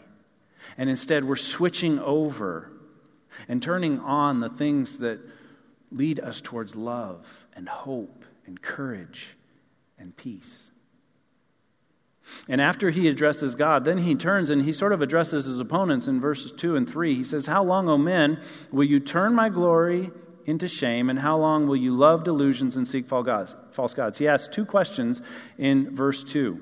And 0.80 0.90
instead, 0.90 1.24
we're 1.24 1.36
switching 1.36 2.00
over 2.00 2.72
and 3.48 3.62
turning 3.62 4.00
on 4.00 4.40
the 4.40 4.50
things 4.50 4.98
that 4.98 5.20
lead 5.92 6.20
us 6.20 6.42
towards 6.42 6.76
love 6.76 7.28
and 7.54 7.70
hope 7.70 8.26
and 8.48 8.60
courage 8.60 9.36
and 10.00 10.18
peace. 10.18 10.71
And 12.48 12.62
after 12.62 12.90
he 12.90 13.08
addresses 13.08 13.56
God, 13.56 13.86
then 13.86 14.00
he 14.00 14.16
turns 14.16 14.50
and 14.50 14.64
he 14.64 14.74
sort 14.74 14.94
of 14.94 15.02
addresses 15.02 15.46
his 15.46 15.60
opponents 15.60 16.08
in 16.08 16.20
verses 16.20 16.52
2 16.52 16.76
and 16.76 16.90
3. 16.90 17.16
He 17.16 17.24
says, 17.24 17.46
How 17.46 17.64
long, 17.64 17.90
O 17.90 17.98
men, 17.98 18.42
will 18.72 18.84
you 18.84 19.00
turn 19.00 19.34
my 19.36 19.50
glory 19.50 20.12
into 20.46 20.68
shame, 20.68 21.10
and 21.10 21.20
how 21.20 21.38
long 21.38 21.68
will 21.68 21.76
you 21.76 21.96
love 21.96 22.24
delusions 22.24 22.76
and 22.76 22.88
seek 22.88 23.08
false 23.08 23.94
gods? 23.94 24.18
He 24.18 24.28
asks 24.28 24.54
two 24.54 24.66
questions 24.66 25.22
in 25.58 25.96
verse 25.96 26.24
2 26.24 26.60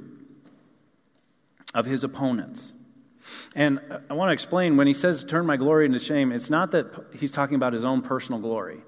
of 1.73 1.85
his 1.85 2.03
opponents. 2.03 2.73
And 3.55 3.79
I 4.09 4.13
want 4.13 4.29
to 4.29 4.33
explain 4.33 4.75
when 4.75 4.87
he 4.87 4.93
says, 4.93 5.23
Turn 5.23 5.45
my 5.45 5.57
glory 5.57 5.85
into 5.85 5.99
shame, 5.99 6.31
it's 6.31 6.49
not 6.49 6.71
that 6.71 6.87
he's 7.13 7.31
talking 7.31 7.55
about 7.55 7.73
his 7.73 7.85
own 7.85 8.01
personal 8.01 8.41
glory. 8.41 8.81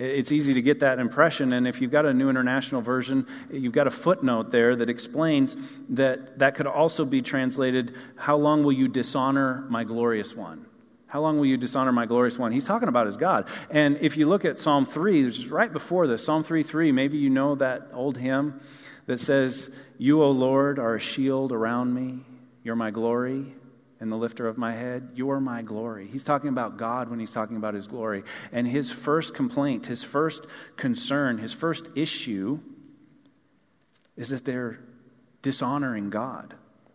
It's 0.00 0.32
easy 0.32 0.54
to 0.54 0.62
get 0.62 0.80
that 0.80 0.98
impression. 0.98 1.52
And 1.52 1.68
if 1.68 1.82
you've 1.82 1.90
got 1.90 2.06
a 2.06 2.14
New 2.14 2.30
International 2.30 2.80
Version, 2.80 3.26
you've 3.52 3.74
got 3.74 3.86
a 3.86 3.90
footnote 3.90 4.50
there 4.50 4.74
that 4.74 4.88
explains 4.88 5.54
that 5.90 6.38
that 6.38 6.54
could 6.54 6.66
also 6.66 7.04
be 7.04 7.20
translated, 7.20 7.94
How 8.16 8.38
long 8.38 8.64
will 8.64 8.72
you 8.72 8.88
dishonor 8.88 9.66
my 9.68 9.84
glorious 9.84 10.34
one? 10.34 10.64
How 11.06 11.20
long 11.20 11.36
will 11.36 11.44
you 11.44 11.58
dishonor 11.58 11.92
my 11.92 12.06
glorious 12.06 12.38
one? 12.38 12.50
He's 12.50 12.64
talking 12.64 12.88
about 12.88 13.08
his 13.08 13.18
God. 13.18 13.48
And 13.68 13.98
if 14.00 14.16
you 14.16 14.26
look 14.26 14.46
at 14.46 14.58
Psalm 14.58 14.86
3, 14.86 15.26
which 15.26 15.38
is 15.38 15.48
right 15.48 15.70
before 15.70 16.06
this, 16.06 16.24
Psalm 16.24 16.44
3 16.44 16.62
3, 16.62 16.92
maybe 16.92 17.18
you 17.18 17.28
know 17.28 17.56
that 17.56 17.88
old 17.92 18.16
hymn 18.16 18.58
that 19.04 19.20
says, 19.20 19.70
You, 19.98 20.22
O 20.22 20.30
Lord, 20.30 20.78
are 20.78 20.94
a 20.94 21.00
shield 21.00 21.52
around 21.52 21.92
me. 21.92 22.20
You're 22.64 22.76
my 22.76 22.90
glory. 22.90 23.54
And 24.00 24.10
the 24.10 24.16
lifter 24.16 24.48
of 24.48 24.56
my 24.56 24.72
head. 24.72 25.10
You're 25.14 25.40
my 25.40 25.60
glory. 25.62 26.08
He's 26.08 26.24
talking 26.24 26.48
about 26.48 26.78
God 26.78 27.10
when 27.10 27.20
he's 27.20 27.32
talking 27.32 27.56
about 27.56 27.74
his 27.74 27.86
glory. 27.86 28.24
And 28.50 28.66
his 28.66 28.90
first 28.90 29.34
complaint, 29.34 29.86
his 29.86 30.02
first 30.02 30.46
concern, 30.76 31.38
his 31.38 31.52
first 31.52 31.90
issue 31.94 32.60
is 34.16 34.30
that 34.30 34.44
they're 34.44 34.80
dishonoring 35.42 36.10
God, 36.10 36.54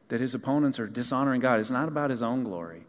that 0.10 0.20
his 0.20 0.34
opponents 0.34 0.80
are 0.80 0.88
dishonoring 0.88 1.42
God. 1.42 1.60
It's 1.60 1.72
not 1.72 1.88
about 1.88 2.10
his 2.10 2.24
own 2.24 2.44
glory, 2.44 2.86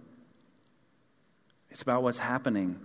it's 1.71 1.83
about 1.83 2.03
what's 2.03 2.19
happening 2.19 2.81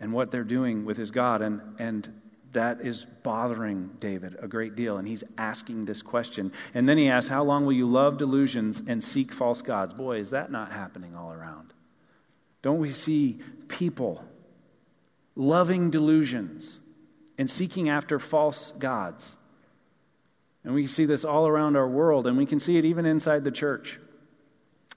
and 0.00 0.12
what 0.12 0.30
they're 0.30 0.42
doing 0.44 0.84
with 0.84 0.96
his 0.96 1.10
God. 1.10 1.42
And, 1.42 1.60
and 1.78 2.20
that 2.52 2.80
is 2.82 3.06
bothering 3.22 3.90
David 3.98 4.36
a 4.40 4.48
great 4.48 4.74
deal. 4.74 4.98
And 4.98 5.08
he's 5.08 5.24
asking 5.38 5.86
this 5.86 6.02
question. 6.02 6.52
And 6.74 6.88
then 6.88 6.98
he 6.98 7.08
asks, 7.08 7.28
How 7.28 7.42
long 7.42 7.64
will 7.64 7.72
you 7.72 7.88
love 7.88 8.18
delusions 8.18 8.82
and 8.86 9.02
seek 9.02 9.32
false 9.32 9.62
gods? 9.62 9.92
Boy, 9.92 10.18
is 10.18 10.30
that 10.30 10.50
not 10.50 10.72
happening 10.72 11.16
all 11.16 11.32
around? 11.32 11.72
Don't 12.60 12.78
we 12.78 12.92
see 12.92 13.40
people 13.68 14.24
loving 15.34 15.90
delusions 15.90 16.78
and 17.38 17.50
seeking 17.50 17.88
after 17.88 18.18
false 18.18 18.72
gods? 18.78 19.36
And 20.64 20.74
we 20.74 20.86
see 20.86 21.06
this 21.06 21.24
all 21.24 21.48
around 21.48 21.76
our 21.76 21.88
world, 21.88 22.26
and 22.26 22.36
we 22.36 22.46
can 22.46 22.60
see 22.60 22.76
it 22.76 22.84
even 22.84 23.04
inside 23.04 23.42
the 23.42 23.50
church. 23.50 23.98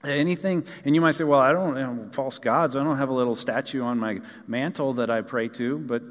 Anything, 0.04 0.64
and 0.84 0.94
you 0.94 1.00
might 1.00 1.16
say, 1.16 1.24
well, 1.24 1.40
I 1.40 1.52
don't 1.52 1.76
have 1.76 2.14
false 2.14 2.38
gods. 2.38 2.76
I 2.76 2.84
don't 2.84 2.98
have 2.98 3.08
a 3.08 3.14
little 3.14 3.34
statue 3.34 3.82
on 3.82 3.98
my 3.98 4.20
mantle 4.46 4.94
that 4.94 5.10
I 5.10 5.22
pray 5.22 5.48
to, 5.48 5.78
but 5.78 6.02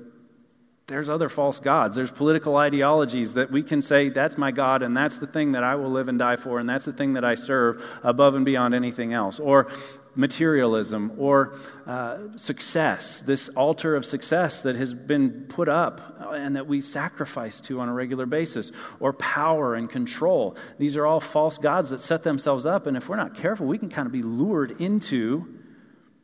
there's 0.87 1.09
other 1.09 1.29
false 1.29 1.59
gods. 1.59 1.95
There's 1.95 2.11
political 2.11 2.57
ideologies 2.57 3.33
that 3.33 3.51
we 3.51 3.63
can 3.63 3.81
say, 3.81 4.09
that's 4.09 4.37
my 4.37 4.51
God, 4.51 4.83
and 4.83 4.95
that's 4.95 5.17
the 5.17 5.25
thing 5.25 5.53
that 5.53 5.63
I 5.63 5.75
will 5.75 5.89
live 5.89 6.07
and 6.07 6.19
die 6.19 6.35
for, 6.35 6.59
and 6.59 6.69
that's 6.69 6.85
the 6.85 6.93
thing 6.93 7.13
that 7.13 7.25
I 7.25 7.33
serve 7.33 7.83
above 8.03 8.35
and 8.35 8.45
beyond 8.45 8.75
anything 8.75 9.11
else. 9.11 9.39
Or 9.39 9.71
materialism, 10.13 11.13
or 11.17 11.57
uh, 11.87 12.19
success, 12.37 13.21
this 13.21 13.49
altar 13.49 13.95
of 13.95 14.05
success 14.05 14.61
that 14.61 14.75
has 14.75 14.93
been 14.93 15.45
put 15.49 15.67
up 15.67 16.17
and 16.31 16.55
that 16.55 16.67
we 16.67 16.81
sacrifice 16.81 17.59
to 17.61 17.79
on 17.79 17.89
a 17.89 17.93
regular 17.93 18.27
basis, 18.27 18.71
or 18.99 19.11
power 19.11 19.73
and 19.73 19.89
control. 19.89 20.55
These 20.77 20.95
are 20.97 21.05
all 21.05 21.19
false 21.19 21.57
gods 21.57 21.89
that 21.89 21.99
set 21.99 22.21
themselves 22.21 22.65
up, 22.65 22.85
and 22.85 22.95
if 22.95 23.09
we're 23.09 23.15
not 23.15 23.35
careful, 23.35 23.65
we 23.65 23.79
can 23.79 23.89
kind 23.89 24.05
of 24.05 24.11
be 24.11 24.21
lured 24.21 24.79
into 24.79 25.61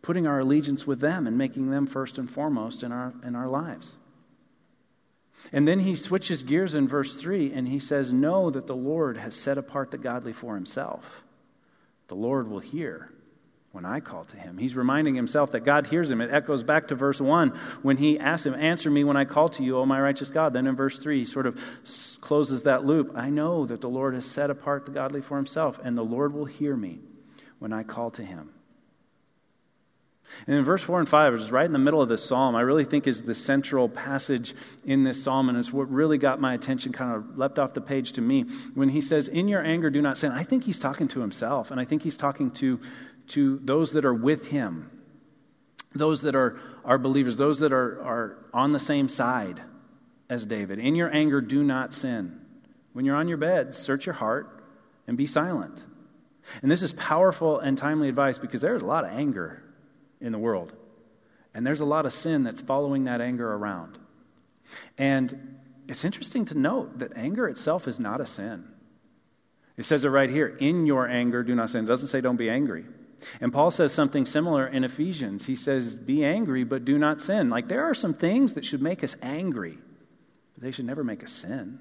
putting 0.04 0.28
our 0.28 0.40
allegiance 0.40 0.86
with 0.86 1.00
them 1.00 1.26
and 1.26 1.36
making 1.36 1.72
them 1.72 1.88
first 1.88 2.20
and 2.20 2.30
foremost 2.30 2.84
in 2.84 2.92
our, 2.92 3.14
in 3.26 3.36
our 3.36 3.48
lives. 3.48 3.98
And 5.52 5.68
then 5.68 5.80
he 5.80 5.96
switches 5.96 6.44
gears 6.44 6.76
in 6.76 6.88
verse 6.88 7.16
3 7.16 7.54
and 7.54 7.68
he 7.68 7.80
says, 7.80 8.14
Know 8.14 8.50
that 8.50 8.68
the 8.68 8.76
Lord 8.76 9.18
has 9.18 9.36
set 9.36 9.58
apart 9.58 9.92
the 9.92 9.98
godly 9.98 10.34
for 10.34 10.56
himself. 10.56 11.24
The 12.08 12.16
Lord 12.16 12.50
will 12.50 12.60
hear 12.60 13.12
when 13.72 13.86
I 13.86 14.02
call 14.02 14.26
to 14.26 14.38
him. 14.38 14.58
He's 14.58 14.76
reminding 14.76 15.16
himself 15.16 15.52
that 15.52 15.62
God 15.62 15.88
hears 15.88 16.12
him. 16.12 16.22
It 16.22 16.32
echoes 16.32 16.64
back 16.64 16.90
to 16.90 16.96
verse 16.96 17.22
1 17.22 17.50
when 17.82 17.98
he 17.98 18.20
asks 18.20 18.46
him, 18.46 18.54
Answer 18.54 18.92
me 18.92 19.04
when 19.04 19.18
I 19.18 19.26
call 19.26 19.50
to 19.50 19.64
you, 19.64 19.78
O 19.78 19.86
my 19.86 20.00
righteous 20.00 20.30
God. 20.30 20.54
Then 20.54 20.68
in 20.68 20.76
verse 20.76 20.98
3, 20.98 21.20
he 21.20 21.26
sort 21.26 21.46
of 21.46 21.58
closes 22.20 22.64
that 22.64 22.86
loop. 22.86 23.14
I 23.16 23.30
know 23.30 23.66
that 23.66 23.82
the 23.82 23.90
Lord 23.90 24.14
has 24.14 24.26
set 24.26 24.50
apart 24.50 24.86
the 24.86 24.92
godly 24.92 25.22
for 25.22 25.38
himself, 25.38 25.80
and 25.84 25.98
the 25.98 26.04
Lord 26.04 26.34
will 26.34 26.46
hear 26.46 26.76
me 26.76 27.00
when 27.60 27.72
I 27.72 27.84
call 27.84 28.12
to 28.12 28.26
him. 28.26 28.50
And 30.48 30.56
in 30.56 30.64
verse 30.64 30.82
4 30.82 31.00
and 31.00 31.10
5, 31.10 31.34
which 31.34 31.42
is 31.44 31.52
right 31.52 31.66
in 31.66 31.74
the 31.74 31.80
middle 31.80 32.02
of 32.02 32.10
this 32.10 32.24
psalm, 32.24 32.56
I 32.56 32.62
really 32.62 32.86
think 32.86 33.08
is 33.08 33.22
the 33.24 33.34
central 33.34 33.88
passage 33.88 34.56
in 34.84 35.04
this 35.04 35.24
psalm, 35.24 35.50
and 35.50 35.58
it's 35.58 35.72
what 35.72 35.90
really 35.92 36.18
got 36.18 36.40
my 36.40 36.54
attention, 36.54 36.92
kind 36.94 37.16
of 37.16 37.38
leapt 37.38 37.60
off 37.60 37.74
the 37.74 37.82
page 37.82 38.14
to 38.14 38.22
me. 38.22 38.46
When 38.74 38.90
he 38.90 39.02
says, 39.02 39.28
In 39.28 39.48
your 39.48 39.64
anger, 39.64 39.90
do 39.90 40.02
not 40.02 40.18
sin, 40.18 40.32
I 40.32 40.44
think 40.44 40.64
he's 40.64 40.80
talking 40.80 41.08
to 41.10 41.22
himself, 41.22 41.72
and 41.72 41.80
I 41.80 41.86
think 41.86 42.04
he's 42.04 42.18
talking 42.18 42.52
to, 42.52 42.80
to 43.30 43.60
those 43.64 43.92
that 43.92 44.06
are 44.06 44.14
with 44.14 44.48
him, 44.48 44.90
those 45.94 46.22
that 46.22 46.36
are, 46.36 46.60
are 46.86 46.98
believers, 46.98 47.38
those 47.38 47.60
that 47.60 47.74
are, 47.74 48.02
are 48.02 48.38
on 48.54 48.72
the 48.72 48.80
same 48.80 49.10
side 49.10 49.62
as 50.30 50.46
David. 50.46 50.80
In 50.80 50.96
your 50.96 51.14
anger, 51.14 51.42
do 51.42 51.64
not 51.64 51.94
sin. 51.94 52.40
When 52.94 53.06
you're 53.06 53.16
on 53.16 53.28
your 53.28 53.38
bed, 53.38 53.74
search 53.74 54.06
your 54.06 54.16
heart 54.16 54.64
and 55.08 55.18
be 55.18 55.28
silent. 55.28 55.84
And 56.62 56.72
this 56.72 56.82
is 56.82 56.94
powerful 56.94 57.60
and 57.60 57.78
timely 57.78 58.10
advice 58.10 58.38
because 58.38 58.62
there's 58.62 58.82
a 58.82 58.86
lot 58.86 59.04
of 59.04 59.12
anger 59.12 59.64
in 60.22 60.32
the 60.32 60.38
world. 60.38 60.74
And 61.54 61.66
there's 61.66 61.82
a 61.82 61.86
lot 61.86 62.06
of 62.06 62.14
sin 62.14 62.44
that's 62.44 62.62
following 62.62 63.06
that 63.06 63.22
anger 63.22 63.54
around. 63.54 63.98
And 64.98 65.58
it's 65.88 66.06
interesting 66.06 66.46
to 66.46 66.58
note 66.58 67.00
that 67.00 67.12
anger 67.16 67.48
itself 67.48 67.88
is 67.88 68.00
not 68.00 68.22
a 68.22 68.28
sin. 68.28 68.66
It 69.78 69.86
says 69.86 70.06
it 70.06 70.10
right 70.10 70.30
here 70.30 70.48
in 70.48 70.86
your 70.86 71.08
anger, 71.08 71.44
do 71.44 71.56
not 71.56 71.70
sin. 71.70 71.86
It 71.86 71.88
doesn't 71.88 72.08
say 72.08 72.22
don't 72.22 72.38
be 72.38 72.50
angry. 72.50 72.86
And 73.40 73.54
Paul 73.54 73.72
says 73.72 73.94
something 73.94 74.26
similar 74.26 74.68
in 74.68 74.84
Ephesians. 74.84 75.46
He 75.46 75.56
says, 75.56 75.98
be 75.98 76.24
angry, 76.24 76.64
but 76.64 76.86
do 76.86 76.98
not 76.98 77.22
sin. 77.22 77.50
Like 77.50 77.68
there 77.68 77.84
are 77.84 77.94
some 77.94 78.14
things 78.14 78.54
that 78.54 78.66
should 78.66 78.82
make 78.82 79.04
us 79.04 79.16
angry, 79.22 79.78
but 80.54 80.64
they 80.64 80.72
should 80.72 80.86
never 80.86 81.04
make 81.04 81.24
us 81.24 81.32
sin. 81.32 81.80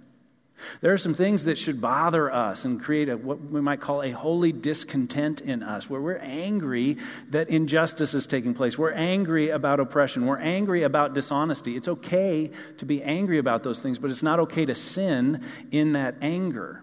There 0.80 0.92
are 0.92 0.98
some 0.98 1.14
things 1.14 1.44
that 1.44 1.58
should 1.58 1.80
bother 1.80 2.32
us 2.32 2.64
and 2.64 2.82
create 2.82 3.08
a, 3.08 3.16
what 3.16 3.40
we 3.40 3.60
might 3.60 3.80
call 3.80 4.02
a 4.02 4.10
holy 4.10 4.52
discontent 4.52 5.40
in 5.40 5.62
us, 5.62 5.88
where 5.88 6.00
we're 6.00 6.16
angry 6.16 6.96
that 7.30 7.48
injustice 7.48 8.14
is 8.14 8.26
taking 8.26 8.54
place. 8.54 8.78
We're 8.78 8.92
angry 8.92 9.50
about 9.50 9.80
oppression. 9.80 10.26
We're 10.26 10.38
angry 10.38 10.82
about 10.82 11.14
dishonesty. 11.14 11.76
It's 11.76 11.88
okay 11.88 12.50
to 12.78 12.84
be 12.84 13.02
angry 13.02 13.38
about 13.38 13.62
those 13.62 13.80
things, 13.80 13.98
but 13.98 14.10
it's 14.10 14.22
not 14.22 14.40
okay 14.40 14.64
to 14.66 14.74
sin 14.74 15.44
in 15.70 15.92
that 15.92 16.16
anger. 16.22 16.82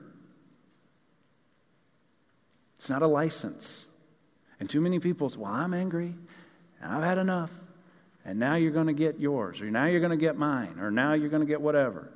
It's 2.78 2.90
not 2.90 3.02
a 3.02 3.08
license. 3.08 3.88
And 4.60 4.70
too 4.70 4.82
many 4.82 5.00
people 5.00 5.30
say, 5.30 5.38
Well, 5.38 5.52
I'm 5.52 5.74
angry, 5.74 6.14
and 6.82 6.92
I've 6.92 7.04
had 7.04 7.18
enough, 7.18 7.52
and 8.26 8.40
now 8.40 8.56
you're 8.56 8.72
going 8.72 8.88
to 8.88 8.94
get 8.94 9.20
yours, 9.20 9.62
or 9.62 9.70
now 9.70 9.86
you're 9.86 10.00
going 10.00 10.12
to 10.12 10.18
get 10.18 10.38
mine, 10.38 10.80
or 10.80 10.92
now 10.92 11.14
you're 11.14 11.30
going 11.30 11.42
to 11.42 11.48
get 11.48 11.62
whatever. 11.62 12.12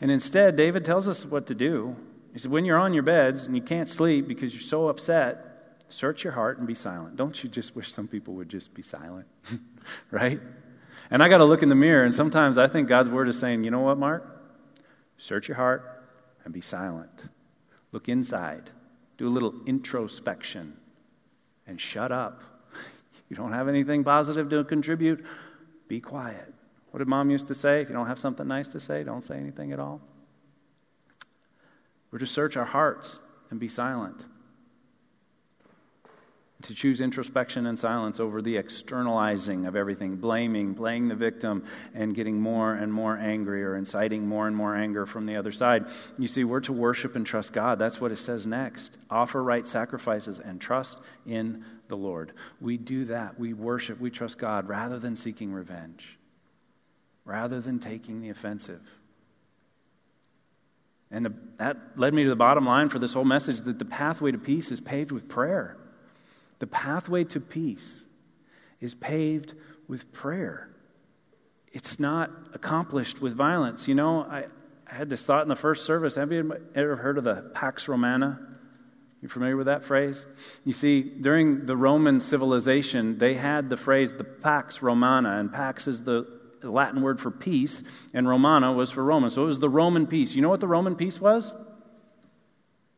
And 0.00 0.10
instead, 0.10 0.56
David 0.56 0.84
tells 0.84 1.08
us 1.08 1.24
what 1.24 1.46
to 1.46 1.54
do. 1.54 1.96
He 2.32 2.38
said, 2.38 2.50
When 2.50 2.64
you're 2.64 2.78
on 2.78 2.94
your 2.94 3.02
beds 3.02 3.44
and 3.44 3.56
you 3.56 3.62
can't 3.62 3.88
sleep 3.88 4.28
because 4.28 4.54
you're 4.54 4.62
so 4.62 4.88
upset, 4.88 5.84
search 5.88 6.24
your 6.24 6.32
heart 6.32 6.58
and 6.58 6.66
be 6.66 6.74
silent. 6.74 7.16
Don't 7.16 7.42
you 7.42 7.50
just 7.50 7.76
wish 7.76 7.92
some 7.92 8.08
people 8.08 8.34
would 8.34 8.48
just 8.48 8.72
be 8.74 8.82
silent? 8.82 9.26
right? 10.10 10.40
And 11.10 11.22
I 11.22 11.28
got 11.28 11.38
to 11.38 11.44
look 11.44 11.62
in 11.62 11.68
the 11.68 11.74
mirror, 11.74 12.04
and 12.04 12.14
sometimes 12.14 12.56
I 12.56 12.68
think 12.68 12.88
God's 12.88 13.10
word 13.10 13.28
is 13.28 13.38
saying, 13.38 13.64
You 13.64 13.70
know 13.70 13.80
what, 13.80 13.98
Mark? 13.98 14.28
Search 15.18 15.48
your 15.48 15.56
heart 15.56 16.04
and 16.44 16.52
be 16.52 16.60
silent. 16.60 17.24
Look 17.92 18.08
inside. 18.08 18.70
Do 19.18 19.28
a 19.28 19.30
little 19.30 19.54
introspection 19.66 20.76
and 21.66 21.80
shut 21.80 22.12
up. 22.12 22.42
You 23.28 23.36
don't 23.36 23.54
have 23.54 23.66
anything 23.66 24.04
positive 24.04 24.50
to 24.50 24.62
contribute? 24.62 25.24
Be 25.88 26.02
quiet. 26.02 26.52
What 26.92 26.98
did 26.98 27.08
mom 27.08 27.30
used 27.30 27.48
to 27.48 27.54
say? 27.54 27.80
If 27.80 27.88
you 27.88 27.94
don't 27.94 28.06
have 28.06 28.18
something 28.18 28.46
nice 28.46 28.68
to 28.68 28.78
say, 28.78 29.02
don't 29.02 29.24
say 29.24 29.36
anything 29.36 29.72
at 29.72 29.80
all. 29.80 30.02
We're 32.10 32.18
to 32.18 32.26
search 32.26 32.56
our 32.58 32.66
hearts 32.66 33.18
and 33.50 33.58
be 33.58 33.66
silent. 33.66 34.26
To 36.64 36.74
choose 36.74 37.00
introspection 37.00 37.66
and 37.66 37.78
silence 37.78 38.20
over 38.20 38.42
the 38.42 38.58
externalizing 38.58 39.64
of 39.64 39.74
everything, 39.74 40.16
blaming, 40.16 40.74
playing 40.74 41.08
the 41.08 41.14
victim, 41.14 41.64
and 41.94 42.14
getting 42.14 42.38
more 42.38 42.74
and 42.74 42.92
more 42.92 43.16
angry 43.16 43.64
or 43.64 43.74
inciting 43.74 44.28
more 44.28 44.46
and 44.46 44.54
more 44.54 44.76
anger 44.76 45.06
from 45.06 45.24
the 45.24 45.34
other 45.34 45.50
side. 45.50 45.86
You 46.18 46.28
see, 46.28 46.44
we're 46.44 46.60
to 46.60 46.74
worship 46.74 47.16
and 47.16 47.26
trust 47.26 47.54
God. 47.54 47.78
That's 47.78 48.02
what 48.02 48.12
it 48.12 48.18
says 48.18 48.46
next. 48.46 48.98
Offer 49.10 49.42
right 49.42 49.66
sacrifices 49.66 50.38
and 50.38 50.60
trust 50.60 50.98
in 51.26 51.64
the 51.88 51.96
Lord. 51.96 52.32
We 52.60 52.76
do 52.76 53.06
that. 53.06 53.40
We 53.40 53.54
worship, 53.54 53.98
we 53.98 54.10
trust 54.10 54.36
God 54.36 54.68
rather 54.68 54.98
than 54.98 55.16
seeking 55.16 55.52
revenge 55.54 56.18
rather 57.24 57.60
than 57.60 57.78
taking 57.78 58.20
the 58.20 58.30
offensive. 58.30 58.80
And 61.10 61.26
the, 61.26 61.34
that 61.58 61.76
led 61.96 62.14
me 62.14 62.24
to 62.24 62.30
the 62.30 62.36
bottom 62.36 62.64
line 62.64 62.88
for 62.88 62.98
this 62.98 63.12
whole 63.12 63.24
message 63.24 63.60
that 63.60 63.78
the 63.78 63.84
pathway 63.84 64.32
to 64.32 64.38
peace 64.38 64.72
is 64.72 64.80
paved 64.80 65.12
with 65.12 65.28
prayer. 65.28 65.76
The 66.58 66.66
pathway 66.66 67.24
to 67.24 67.40
peace 67.40 68.04
is 68.80 68.94
paved 68.94 69.54
with 69.88 70.10
prayer. 70.12 70.70
It's 71.72 72.00
not 72.00 72.30
accomplished 72.54 73.20
with 73.20 73.34
violence. 73.34 73.86
You 73.86 73.94
know, 73.94 74.22
I, 74.22 74.46
I 74.90 74.94
had 74.94 75.10
this 75.10 75.22
thought 75.22 75.42
in 75.42 75.48
the 75.48 75.56
first 75.56 75.84
service. 75.84 76.14
Have 76.14 76.32
you 76.32 76.56
ever 76.74 76.96
heard 76.96 77.18
of 77.18 77.24
the 77.24 77.50
Pax 77.54 77.88
Romana? 77.88 78.40
You 79.20 79.28
familiar 79.28 79.56
with 79.56 79.66
that 79.66 79.84
phrase? 79.84 80.24
You 80.64 80.72
see, 80.72 81.02
during 81.02 81.66
the 81.66 81.76
Roman 81.76 82.20
civilization, 82.20 83.18
they 83.18 83.34
had 83.34 83.70
the 83.70 83.76
phrase 83.76 84.12
the 84.12 84.24
Pax 84.24 84.82
Romana, 84.82 85.38
and 85.38 85.52
Pax 85.52 85.86
is 85.86 86.02
the 86.02 86.26
Latin 86.62 87.02
word 87.02 87.20
for 87.20 87.30
peace, 87.30 87.82
and 88.14 88.28
Romana 88.28 88.72
was 88.72 88.90
for 88.90 89.04
Roman. 89.04 89.30
So 89.30 89.42
it 89.42 89.46
was 89.46 89.58
the 89.58 89.68
Roman 89.68 90.06
peace. 90.06 90.34
You 90.34 90.42
know 90.42 90.48
what 90.48 90.60
the 90.60 90.68
Roman 90.68 90.96
peace 90.96 91.20
was? 91.20 91.52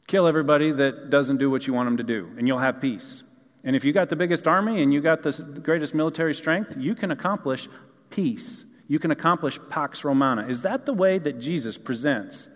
Kill 0.07 0.27
everybody 0.27 0.71
that 0.73 1.11
doesn't 1.11 1.39
do 1.39 1.51
what 1.51 1.67
you 1.67 1.73
want 1.73 1.87
them 1.87 1.97
to 1.97 2.03
do, 2.03 2.31
and 2.37 2.47
you'll 2.47 2.59
have 2.59 2.81
peace. 2.81 3.23
And 3.65 3.75
if 3.75 3.85
you 3.85 3.93
got 3.93 4.11
the 4.11 4.17
biggest 4.17 4.47
army 4.47 4.83
and 4.83 4.93
you 4.93 5.01
got 5.01 5.23
the 5.23 5.33
greatest 5.33 5.95
military 5.95 6.35
strength, 6.35 6.77
you 6.77 6.95
can 6.95 7.11
accomplish 7.11 7.69
peace. 8.11 8.65
You 8.87 8.99
can 8.99 9.11
accomplish 9.11 9.59
Pax 9.71 10.05
Romana. 10.05 10.47
Is 10.47 10.63
that 10.63 10.85
the 10.85 10.93
way 10.93 11.19
that 11.19 11.41
Jesus 11.41 11.79
presents 11.79 12.49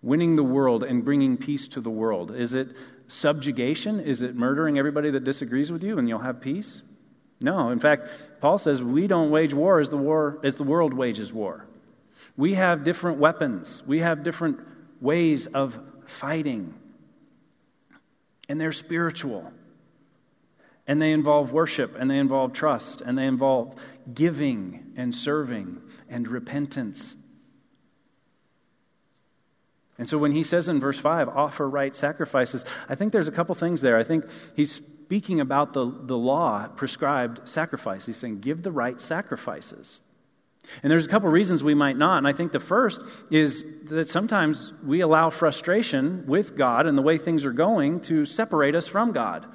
winning 0.00 0.36
the 0.36 0.42
world 0.42 0.82
and 0.82 1.04
bringing 1.04 1.36
peace 1.36 1.68
to 1.68 1.80
the 1.82 1.90
world? 1.90 2.34
Is 2.34 2.54
it 2.54 2.68
subjugation? 3.08 4.00
Is 4.00 4.22
it 4.22 4.34
murdering 4.34 4.78
everybody 4.78 5.10
that 5.10 5.24
disagrees 5.24 5.70
with 5.70 5.82
you 5.82 5.98
and 5.98 6.08
you'll 6.08 6.20
have 6.20 6.40
peace? 6.40 6.80
No. 7.40 7.70
In 7.70 7.78
fact, 7.78 8.08
Paul 8.40 8.58
says 8.58 8.82
we 8.82 9.06
don't 9.06 9.30
wage 9.30 9.54
war 9.54 9.80
as 9.80 9.90
the 9.90 9.96
war 9.96 10.38
as 10.42 10.56
the 10.56 10.64
world 10.64 10.92
wages 10.94 11.32
war. 11.32 11.66
We 12.36 12.54
have 12.54 12.84
different 12.84 13.18
weapons. 13.18 13.82
We 13.86 14.00
have 14.00 14.22
different 14.22 14.60
ways 15.00 15.46
of 15.46 15.78
fighting. 16.06 16.74
And 18.48 18.60
they're 18.60 18.72
spiritual. 18.72 19.52
And 20.86 21.02
they 21.02 21.12
involve 21.12 21.52
worship, 21.52 21.96
and 21.98 22.10
they 22.10 22.16
involve 22.16 22.54
trust, 22.54 23.02
and 23.02 23.18
they 23.18 23.26
involve 23.26 23.74
giving 24.14 24.94
and 24.96 25.14
serving 25.14 25.82
and 26.08 26.26
repentance. 26.26 27.14
And 29.98 30.08
so 30.08 30.16
when 30.16 30.32
he 30.32 30.44
says 30.44 30.68
in 30.68 30.80
verse 30.80 30.98
5, 30.98 31.28
offer 31.28 31.68
right 31.68 31.94
sacrifices, 31.94 32.64
I 32.88 32.94
think 32.94 33.12
there's 33.12 33.28
a 33.28 33.32
couple 33.32 33.54
things 33.54 33.80
there. 33.80 33.98
I 33.98 34.04
think 34.04 34.24
he's 34.54 34.80
speaking 35.08 35.40
about 35.40 35.72
the, 35.72 35.90
the 36.02 36.18
law 36.18 36.68
prescribed 36.68 37.48
sacrifice. 37.48 38.04
He's 38.04 38.18
saying, 38.18 38.40
give 38.40 38.62
the 38.62 38.70
right 38.70 39.00
sacrifices. 39.00 40.02
And 40.82 40.90
there's 40.90 41.06
a 41.06 41.08
couple 41.08 41.30
reasons 41.30 41.64
we 41.64 41.72
might 41.72 41.96
not. 41.96 42.18
And 42.18 42.28
I 42.28 42.34
think 42.34 42.52
the 42.52 42.60
first 42.60 43.00
is 43.30 43.64
that 43.84 44.10
sometimes 44.10 44.74
we 44.84 45.00
allow 45.00 45.30
frustration 45.30 46.26
with 46.26 46.58
God 46.58 46.84
and 46.84 46.98
the 46.98 47.00
way 47.00 47.16
things 47.16 47.46
are 47.46 47.52
going 47.52 48.00
to 48.02 48.26
separate 48.26 48.74
us 48.74 48.86
from 48.86 49.12
God. 49.12 49.46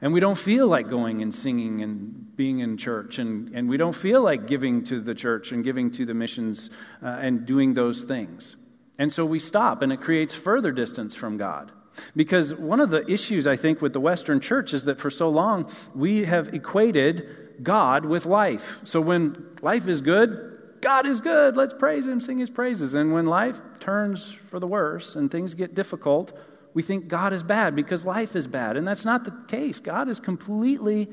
And 0.00 0.14
we 0.14 0.20
don't 0.20 0.38
feel 0.38 0.66
like 0.66 0.88
going 0.88 1.20
and 1.20 1.34
singing 1.34 1.82
and 1.82 2.34
being 2.34 2.60
in 2.60 2.78
church. 2.78 3.18
And, 3.18 3.54
and 3.54 3.68
we 3.68 3.76
don't 3.76 3.94
feel 3.94 4.22
like 4.22 4.46
giving 4.46 4.82
to 4.84 5.02
the 5.02 5.14
church 5.14 5.52
and 5.52 5.62
giving 5.62 5.90
to 5.90 6.06
the 6.06 6.14
missions 6.14 6.70
uh, 7.02 7.08
and 7.20 7.44
doing 7.44 7.74
those 7.74 8.02
things. 8.02 8.56
And 8.98 9.12
so 9.12 9.26
we 9.26 9.40
stop, 9.40 9.82
and 9.82 9.92
it 9.92 10.00
creates 10.00 10.34
further 10.34 10.72
distance 10.72 11.14
from 11.14 11.36
God. 11.36 11.70
Because 12.16 12.54
one 12.54 12.80
of 12.80 12.90
the 12.90 13.06
issues, 13.10 13.46
I 13.46 13.56
think, 13.56 13.80
with 13.80 13.92
the 13.92 14.00
Western 14.00 14.40
church 14.40 14.72
is 14.72 14.84
that 14.84 15.00
for 15.00 15.10
so 15.10 15.28
long 15.28 15.70
we 15.94 16.24
have 16.24 16.54
equated 16.54 17.62
God 17.62 18.04
with 18.04 18.26
life. 18.26 18.78
So 18.84 19.00
when 19.00 19.56
life 19.62 19.86
is 19.88 20.00
good, 20.00 20.52
God 20.80 21.06
is 21.06 21.20
good, 21.20 21.56
let's 21.56 21.74
praise 21.74 22.06
Him, 22.06 22.20
sing 22.20 22.38
His 22.38 22.50
praises. 22.50 22.94
And 22.94 23.12
when 23.12 23.26
life 23.26 23.60
turns 23.78 24.32
for 24.50 24.58
the 24.58 24.66
worse 24.66 25.14
and 25.14 25.30
things 25.30 25.54
get 25.54 25.74
difficult, 25.74 26.36
we 26.74 26.82
think 26.82 27.08
God 27.08 27.32
is 27.32 27.42
bad 27.42 27.76
because 27.76 28.04
life 28.04 28.34
is 28.34 28.46
bad. 28.46 28.76
And 28.76 28.86
that's 28.86 29.04
not 29.04 29.24
the 29.24 29.34
case. 29.48 29.78
God 29.78 30.08
is 30.08 30.18
completely 30.18 31.08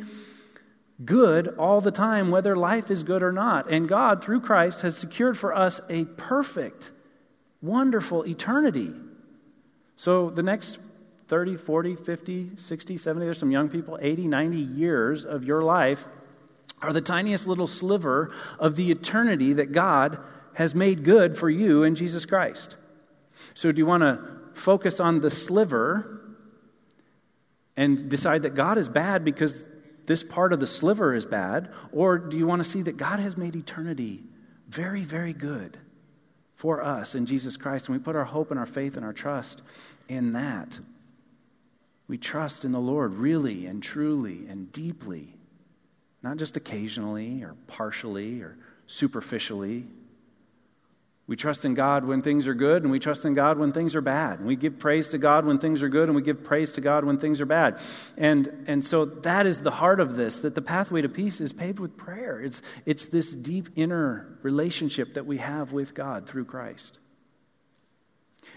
good 1.05 1.55
all 1.57 1.81
the 1.81 1.91
time, 1.91 2.31
whether 2.31 2.55
life 2.55 2.89
is 2.89 3.03
good 3.03 3.23
or 3.23 3.31
not. 3.31 3.71
And 3.71 3.87
God, 3.87 4.23
through 4.23 4.41
Christ, 4.41 4.81
has 4.81 4.97
secured 4.97 5.37
for 5.37 5.55
us 5.55 5.79
a 5.89 6.05
perfect, 6.05 6.91
wonderful 7.61 8.25
eternity. 8.25 8.91
So 9.99 10.29
the 10.29 10.43
next 10.43 10.77
30, 11.27 11.57
40, 11.57 11.95
50, 11.95 12.51
60, 12.55 12.97
70, 12.97 13.25
there's 13.25 13.37
some 13.37 13.51
young 13.51 13.67
people, 13.67 13.99
80, 14.01 14.27
90 14.27 14.57
years 14.57 15.25
of 15.25 15.43
your 15.43 15.61
life 15.61 16.05
are 16.81 16.93
the 16.93 17.01
tiniest 17.01 17.45
little 17.45 17.67
sliver 17.67 18.31
of 18.59 18.77
the 18.77 18.91
eternity 18.91 19.51
that 19.51 19.73
God 19.73 20.17
has 20.53 20.73
made 20.73 21.03
good 21.03 21.37
for 21.37 21.49
you 21.49 21.83
in 21.83 21.95
Jesus 21.95 22.25
Christ. 22.25 22.77
So, 23.55 23.73
do 23.73 23.77
you 23.77 23.85
want 23.85 24.03
to 24.03 24.21
focus 24.53 25.01
on 25.01 25.19
the 25.19 25.29
sliver 25.29 26.21
and 27.75 28.07
decide 28.07 28.43
that 28.43 28.55
God 28.55 28.77
is 28.77 28.87
bad 28.87 29.25
because 29.25 29.65
this 30.05 30.23
part 30.23 30.53
of 30.53 30.61
the 30.61 30.67
sliver 30.67 31.13
is 31.13 31.25
bad? 31.25 31.73
Or 31.91 32.17
do 32.17 32.37
you 32.37 32.47
want 32.47 32.63
to 32.63 32.69
see 32.69 32.83
that 32.83 32.95
God 32.95 33.19
has 33.19 33.35
made 33.35 33.53
eternity 33.53 34.23
very, 34.69 35.03
very 35.03 35.33
good 35.33 35.77
for 36.59 36.83
us 36.83 37.15
in 37.15 37.25
Jesus 37.25 37.55
Christ? 37.55 37.87
And 37.87 37.97
we 37.97 38.03
put 38.03 38.17
our 38.17 38.25
hope 38.25 38.51
and 38.51 38.59
our 38.59 38.65
faith 38.65 38.97
and 38.97 39.05
our 39.05 39.13
trust 39.13 39.61
in 40.09 40.33
that. 40.33 40.77
We 42.09 42.17
trust 42.17 42.65
in 42.65 42.73
the 42.73 42.79
Lord 42.79 43.13
really 43.13 43.65
and 43.65 43.81
truly 43.81 44.45
and 44.49 44.69
deeply, 44.73 45.35
not 46.21 46.35
just 46.35 46.57
occasionally 46.57 47.43
or 47.43 47.55
partially 47.67 48.41
or 48.41 48.57
superficially. 48.87 49.85
We 51.29 51.35
trust 51.35 51.63
in 51.63 51.75
God 51.75 52.05
when 52.05 52.23
things 52.23 52.47
are 52.47 52.55
good, 52.55 52.81
and 52.81 52.91
we 52.91 52.97
trust 52.97 53.23
in 53.23 53.35
God 53.35 53.59
when 53.59 53.71
things 53.71 53.93
are 53.93 54.01
bad. 54.01 54.39
And 54.39 54.47
we 54.47 54.55
give 54.55 54.79
praise 54.79 55.09
to 55.09 55.19
God 55.19 55.45
when 55.45 55.59
things 55.59 55.83
are 55.83 55.87
good, 55.87 56.09
and 56.09 56.15
we 56.15 56.23
give 56.23 56.43
praise 56.43 56.71
to 56.71 56.81
God 56.81 57.05
when 57.05 57.19
things 57.19 57.39
are 57.39 57.45
bad. 57.45 57.77
And, 58.17 58.65
and 58.65 58.83
so 58.83 59.05
that 59.05 59.45
is 59.45 59.61
the 59.61 59.69
heart 59.69 59.99
of 59.99 60.15
this 60.15 60.39
that 60.39 60.55
the 60.55 60.61
pathway 60.63 61.03
to 61.03 61.07
peace 61.07 61.39
is 61.39 61.53
paved 61.53 61.77
with 61.77 61.95
prayer. 61.95 62.41
It's, 62.41 62.63
it's 62.83 63.05
this 63.05 63.29
deep 63.29 63.69
inner 63.75 64.39
relationship 64.41 65.13
that 65.13 65.27
we 65.27 65.37
have 65.37 65.71
with 65.71 65.93
God 65.93 66.27
through 66.27 66.45
Christ. 66.45 66.97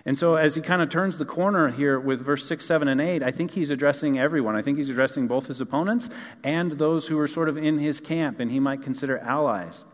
And 0.06 0.18
so, 0.18 0.36
as 0.36 0.54
he 0.54 0.62
kind 0.62 0.80
of 0.80 0.88
turns 0.88 1.18
the 1.18 1.26
corner 1.26 1.68
here 1.68 2.00
with 2.00 2.24
verse 2.24 2.48
6, 2.48 2.64
7, 2.64 2.88
and 2.88 3.02
8, 3.02 3.22
I 3.22 3.32
think 3.32 3.50
he's 3.50 3.68
addressing 3.68 4.18
everyone. 4.18 4.56
I 4.56 4.62
think 4.62 4.78
he's 4.78 4.88
addressing 4.88 5.26
both 5.26 5.48
his 5.48 5.60
opponents 5.60 6.08
and 6.42 6.72
those 6.72 7.08
who 7.08 7.18
are 7.18 7.28
sort 7.28 7.50
of 7.50 7.58
in 7.58 7.80
his 7.80 8.00
camp 8.00 8.40
and 8.40 8.50
he 8.50 8.60
might 8.60 8.80
consider 8.80 9.18
allies. 9.18 9.84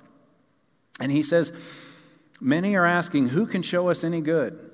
And 1.00 1.10
he 1.10 1.24
says, 1.24 1.52
Many 2.40 2.76
are 2.76 2.86
asking, 2.86 3.30
who 3.30 3.46
can 3.46 3.62
show 3.62 3.88
us 3.88 4.04
any 4.04 4.20
good? 4.20 4.68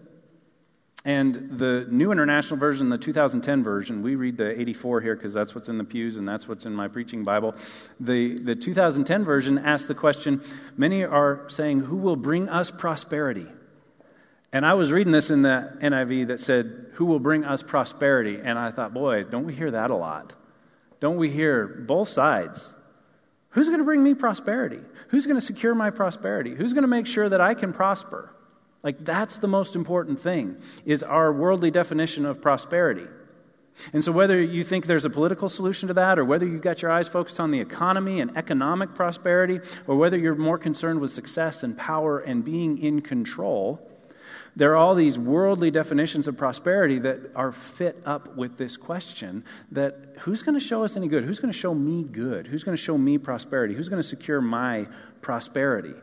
And 1.06 1.58
the 1.58 1.86
New 1.90 2.12
International 2.12 2.58
Version, 2.58 2.88
the 2.88 2.96
2010 2.96 3.62
version, 3.62 4.02
we 4.02 4.14
read 4.14 4.38
the 4.38 4.58
84 4.58 5.02
here 5.02 5.14
because 5.14 5.34
that's 5.34 5.54
what's 5.54 5.68
in 5.68 5.76
the 5.76 5.84
pews 5.84 6.16
and 6.16 6.26
that's 6.26 6.48
what's 6.48 6.64
in 6.64 6.72
my 6.74 6.88
preaching 6.88 7.24
Bible. 7.24 7.54
The, 8.00 8.38
the 8.38 8.54
2010 8.54 9.22
version 9.22 9.58
asks 9.58 9.86
the 9.86 9.94
question 9.94 10.42
many 10.78 11.04
are 11.04 11.46
saying, 11.50 11.80
Who 11.80 11.96
will 11.96 12.16
bring 12.16 12.48
us 12.48 12.70
prosperity? 12.70 13.46
And 14.50 14.64
I 14.64 14.74
was 14.74 14.92
reading 14.92 15.12
this 15.12 15.30
in 15.30 15.42
the 15.42 15.76
NIV 15.82 16.28
that 16.28 16.40
said, 16.40 16.86
Who 16.94 17.04
will 17.04 17.20
bring 17.20 17.44
us 17.44 17.62
prosperity? 17.62 18.38
And 18.42 18.58
I 18.58 18.70
thought, 18.70 18.94
boy, 18.94 19.24
don't 19.24 19.44
we 19.44 19.54
hear 19.54 19.72
that 19.72 19.90
a 19.90 19.96
lot? 19.96 20.32
Don't 21.00 21.16
we 21.16 21.28
hear 21.28 21.66
both 21.66 22.08
sides? 22.08 22.76
Who's 23.54 23.68
going 23.68 23.78
to 23.78 23.84
bring 23.84 24.02
me 24.02 24.14
prosperity? 24.14 24.80
Who's 25.08 25.26
going 25.26 25.38
to 25.38 25.44
secure 25.44 25.74
my 25.74 25.90
prosperity? 25.90 26.54
Who's 26.54 26.72
going 26.72 26.82
to 26.82 26.88
make 26.88 27.06
sure 27.06 27.28
that 27.28 27.40
I 27.40 27.54
can 27.54 27.72
prosper? 27.72 28.34
Like 28.82 29.04
that's 29.04 29.38
the 29.38 29.48
most 29.48 29.76
important 29.76 30.20
thing 30.20 30.56
is 30.84 31.02
our 31.02 31.32
worldly 31.32 31.70
definition 31.70 32.26
of 32.26 32.42
prosperity. 32.42 33.06
And 33.92 34.04
so 34.04 34.12
whether 34.12 34.40
you 34.40 34.62
think 34.62 34.86
there's 34.86 35.04
a 35.04 35.10
political 35.10 35.48
solution 35.48 35.88
to 35.88 35.94
that 35.94 36.18
or 36.18 36.24
whether 36.24 36.46
you've 36.46 36.62
got 36.62 36.82
your 36.82 36.90
eyes 36.90 37.08
focused 37.08 37.40
on 37.40 37.50
the 37.50 37.60
economy 37.60 38.20
and 38.20 38.36
economic 38.36 38.94
prosperity 38.94 39.60
or 39.86 39.96
whether 39.96 40.16
you're 40.16 40.34
more 40.34 40.58
concerned 40.58 41.00
with 41.00 41.12
success 41.12 41.62
and 41.62 41.76
power 41.76 42.20
and 42.20 42.44
being 42.44 42.78
in 42.78 43.00
control, 43.02 43.80
there 44.56 44.72
are 44.72 44.76
all 44.76 44.94
these 44.94 45.18
worldly 45.18 45.70
definitions 45.70 46.28
of 46.28 46.36
prosperity 46.36 46.98
that 47.00 47.32
are 47.34 47.52
fit 47.52 48.00
up 48.04 48.36
with 48.36 48.56
this 48.56 48.76
question 48.76 49.44
that 49.72 50.14
who's 50.20 50.42
going 50.42 50.58
to 50.58 50.64
show 50.64 50.84
us 50.84 50.96
any 50.96 51.08
good? 51.08 51.24
Who's 51.24 51.40
going 51.40 51.52
to 51.52 51.58
show 51.58 51.74
me 51.74 52.04
good? 52.04 52.46
Who's 52.46 52.62
going 52.62 52.76
to 52.76 52.82
show 52.82 52.96
me 52.96 53.18
prosperity? 53.18 53.74
Who's 53.74 53.88
going 53.88 54.02
to 54.02 54.08
secure 54.08 54.40
my 54.40 54.86
prosperity? 55.22 55.94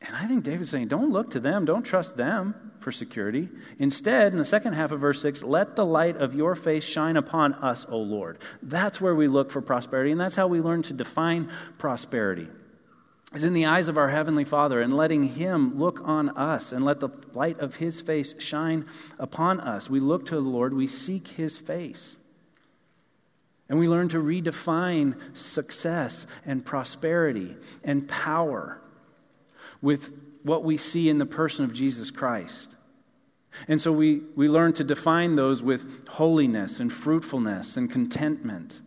And 0.00 0.14
I 0.14 0.26
think 0.28 0.44
David's 0.44 0.70
saying, 0.70 0.88
don't 0.88 1.10
look 1.10 1.30
to 1.30 1.40
them, 1.40 1.64
don't 1.64 1.82
trust 1.82 2.16
them 2.16 2.72
for 2.80 2.92
security. 2.92 3.48
Instead, 3.78 4.32
in 4.32 4.38
the 4.38 4.44
second 4.44 4.74
half 4.74 4.92
of 4.92 5.00
verse 5.00 5.22
6, 5.22 5.42
let 5.42 5.76
the 5.76 5.86
light 5.86 6.16
of 6.18 6.34
your 6.34 6.54
face 6.54 6.84
shine 6.84 7.16
upon 7.16 7.54
us, 7.54 7.86
O 7.88 7.96
Lord. 7.96 8.38
That's 8.62 9.00
where 9.00 9.14
we 9.14 9.26
look 9.26 9.50
for 9.50 9.62
prosperity, 9.62 10.12
and 10.12 10.20
that's 10.20 10.36
how 10.36 10.46
we 10.46 10.60
learn 10.60 10.82
to 10.84 10.92
define 10.92 11.50
prosperity 11.78 12.48
is 13.34 13.44
in 13.44 13.52
the 13.52 13.66
eyes 13.66 13.88
of 13.88 13.98
our 13.98 14.10
Heavenly 14.10 14.44
Father 14.44 14.80
and 14.80 14.96
letting 14.96 15.24
Him 15.24 15.78
look 15.78 16.00
on 16.04 16.30
us 16.30 16.72
and 16.72 16.84
let 16.84 17.00
the 17.00 17.08
light 17.34 17.58
of 17.58 17.76
His 17.76 18.00
face 18.00 18.34
shine 18.38 18.86
upon 19.18 19.60
us. 19.60 19.90
We 19.90 20.00
look 20.00 20.26
to 20.26 20.36
the 20.36 20.40
Lord, 20.40 20.72
we 20.72 20.86
seek 20.86 21.28
His 21.28 21.56
face. 21.56 22.16
And 23.68 23.78
we 23.78 23.88
learn 23.88 24.08
to 24.10 24.18
redefine 24.18 25.16
success 25.36 26.26
and 26.44 26.64
prosperity 26.64 27.56
and 27.82 28.08
power 28.08 28.80
with 29.80 30.12
what 30.42 30.62
we 30.62 30.76
see 30.76 31.08
in 31.08 31.18
the 31.18 31.26
person 31.26 31.64
of 31.64 31.72
Jesus 31.72 32.10
Christ. 32.10 32.76
And 33.66 33.80
so 33.80 33.90
we, 33.90 34.22
we 34.36 34.48
learn 34.48 34.74
to 34.74 34.84
define 34.84 35.36
those 35.36 35.62
with 35.62 36.06
holiness 36.08 36.78
and 36.78 36.92
fruitfulness 36.92 37.76
and 37.76 37.90
contentment 37.90 38.82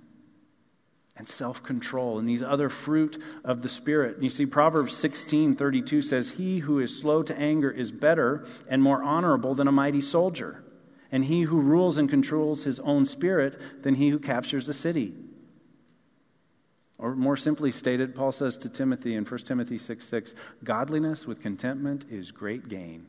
and 1.17 1.27
self 1.27 1.63
control 1.63 2.19
and 2.19 2.29
these 2.29 2.43
other 2.43 2.69
fruit 2.69 3.21
of 3.43 3.61
the 3.61 3.69
Spirit. 3.69 4.21
You 4.21 4.29
see, 4.29 4.45
Proverbs 4.45 4.95
16 4.95 5.55
32 5.55 6.01
says, 6.01 6.31
He 6.31 6.59
who 6.59 6.79
is 6.79 6.97
slow 6.97 7.23
to 7.23 7.37
anger 7.37 7.71
is 7.71 7.91
better 7.91 8.45
and 8.69 8.81
more 8.81 9.01
honorable 9.01 9.55
than 9.55 9.67
a 9.67 9.71
mighty 9.71 10.01
soldier, 10.01 10.63
and 11.11 11.25
he 11.25 11.43
who 11.43 11.59
rules 11.59 11.97
and 11.97 12.09
controls 12.09 12.63
his 12.63 12.79
own 12.81 13.05
spirit 13.05 13.83
than 13.83 13.95
he 13.95 14.09
who 14.09 14.19
captures 14.19 14.69
a 14.69 14.73
city. 14.73 15.13
Or 16.99 17.15
more 17.15 17.37
simply 17.37 17.71
stated, 17.71 18.15
Paul 18.15 18.31
says 18.31 18.57
to 18.57 18.69
Timothy 18.69 19.15
in 19.15 19.25
1 19.25 19.39
Timothy 19.41 19.77
6 19.77 20.07
6, 20.07 20.35
Godliness 20.63 21.25
with 21.25 21.41
contentment 21.41 22.05
is 22.09 22.31
great 22.31 22.69
gain. 22.69 23.07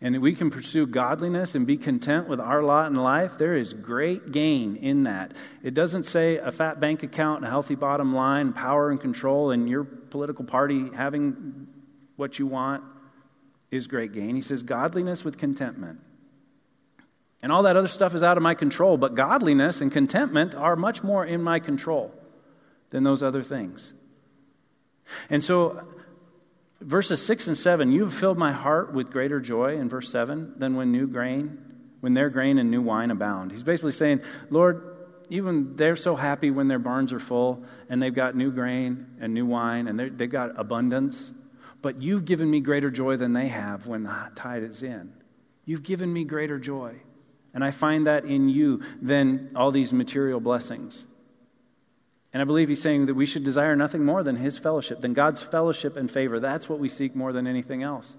And 0.00 0.20
we 0.22 0.34
can 0.34 0.50
pursue 0.50 0.86
godliness 0.86 1.54
and 1.54 1.66
be 1.66 1.76
content 1.76 2.28
with 2.28 2.40
our 2.40 2.62
lot 2.62 2.86
in 2.86 2.94
life, 2.94 3.32
there 3.36 3.56
is 3.56 3.72
great 3.72 4.30
gain 4.30 4.76
in 4.76 5.02
that. 5.04 5.32
It 5.62 5.74
doesn't 5.74 6.04
say 6.04 6.36
a 6.36 6.52
fat 6.52 6.78
bank 6.78 7.02
account, 7.02 7.44
a 7.44 7.48
healthy 7.48 7.74
bottom 7.74 8.14
line, 8.14 8.52
power 8.52 8.90
and 8.90 9.00
control, 9.00 9.50
and 9.50 9.68
your 9.68 9.84
political 9.84 10.44
party 10.44 10.90
having 10.94 11.66
what 12.16 12.38
you 12.38 12.46
want 12.46 12.84
is 13.70 13.86
great 13.86 14.12
gain. 14.12 14.36
He 14.36 14.42
says 14.42 14.62
godliness 14.62 15.24
with 15.24 15.36
contentment. 15.36 16.00
And 17.42 17.52
all 17.52 17.62
that 17.64 17.76
other 17.76 17.88
stuff 17.88 18.14
is 18.14 18.22
out 18.22 18.36
of 18.36 18.42
my 18.42 18.54
control, 18.54 18.96
but 18.96 19.14
godliness 19.14 19.80
and 19.80 19.92
contentment 19.92 20.54
are 20.54 20.76
much 20.76 21.02
more 21.02 21.24
in 21.24 21.42
my 21.42 21.60
control 21.60 22.12
than 22.90 23.04
those 23.04 23.22
other 23.22 23.42
things. 23.42 23.92
And 25.30 25.42
so, 25.42 25.82
verses 26.80 27.24
6 27.24 27.48
and 27.48 27.58
7, 27.58 27.92
you 27.92 28.04
have 28.04 28.14
filled 28.14 28.38
my 28.38 28.52
heart 28.52 28.92
with 28.92 29.10
greater 29.10 29.40
joy 29.40 29.76
in 29.78 29.88
verse 29.88 30.10
7 30.10 30.54
than 30.56 30.76
when 30.76 30.92
new 30.92 31.06
grain, 31.06 31.58
when 32.00 32.14
their 32.14 32.30
grain 32.30 32.58
and 32.58 32.70
new 32.70 32.82
wine 32.82 33.10
abound. 33.10 33.52
He's 33.52 33.62
basically 33.62 33.92
saying, 33.92 34.20
Lord, 34.50 34.96
even 35.30 35.76
they're 35.76 35.96
so 35.96 36.16
happy 36.16 36.50
when 36.50 36.68
their 36.68 36.78
barns 36.78 37.12
are 37.12 37.20
full 37.20 37.64
and 37.88 38.00
they've 38.02 38.14
got 38.14 38.34
new 38.34 38.50
grain 38.50 39.06
and 39.20 39.34
new 39.34 39.46
wine 39.46 39.88
and 39.88 39.98
they've 40.18 40.30
got 40.30 40.58
abundance. 40.58 41.30
But 41.82 42.00
you've 42.02 42.24
given 42.24 42.50
me 42.50 42.60
greater 42.60 42.90
joy 42.90 43.16
than 43.16 43.32
they 43.32 43.48
have 43.48 43.86
when 43.86 44.04
the 44.04 44.30
tide 44.34 44.62
is 44.62 44.82
in. 44.82 45.12
You've 45.64 45.82
given 45.82 46.12
me 46.12 46.24
greater 46.24 46.58
joy. 46.58 46.96
And 47.54 47.64
I 47.64 47.70
find 47.70 48.06
that 48.06 48.24
in 48.24 48.48
you 48.48 48.82
than 49.00 49.50
all 49.54 49.70
these 49.70 49.92
material 49.92 50.40
blessings. 50.40 51.06
And 52.38 52.42
I 52.44 52.44
believe 52.44 52.68
he's 52.68 52.80
saying 52.80 53.06
that 53.06 53.14
we 53.14 53.26
should 53.26 53.42
desire 53.42 53.74
nothing 53.74 54.04
more 54.04 54.22
than 54.22 54.36
his 54.36 54.58
fellowship, 54.58 55.00
than 55.00 55.12
God's 55.12 55.42
fellowship 55.42 55.96
and 55.96 56.08
favor. 56.08 56.38
That's 56.38 56.68
what 56.68 56.78
we 56.78 56.88
seek 56.88 57.16
more 57.16 57.32
than 57.32 57.48
anything 57.48 57.82
else. 57.82 58.14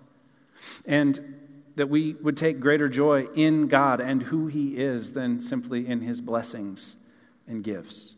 And 0.86 1.38
that 1.78 1.88
we 1.88 2.16
would 2.16 2.36
take 2.36 2.60
greater 2.60 2.90
joy 2.90 3.28
in 3.34 3.70
God 3.70 4.02
and 4.02 4.24
who 4.24 4.48
he 4.48 4.76
is 4.76 5.14
than 5.14 5.40
simply 5.40 5.88
in 5.88 6.02
his 6.02 6.20
blessings 6.20 6.98
and 7.48 7.64
gifts. 7.64 8.16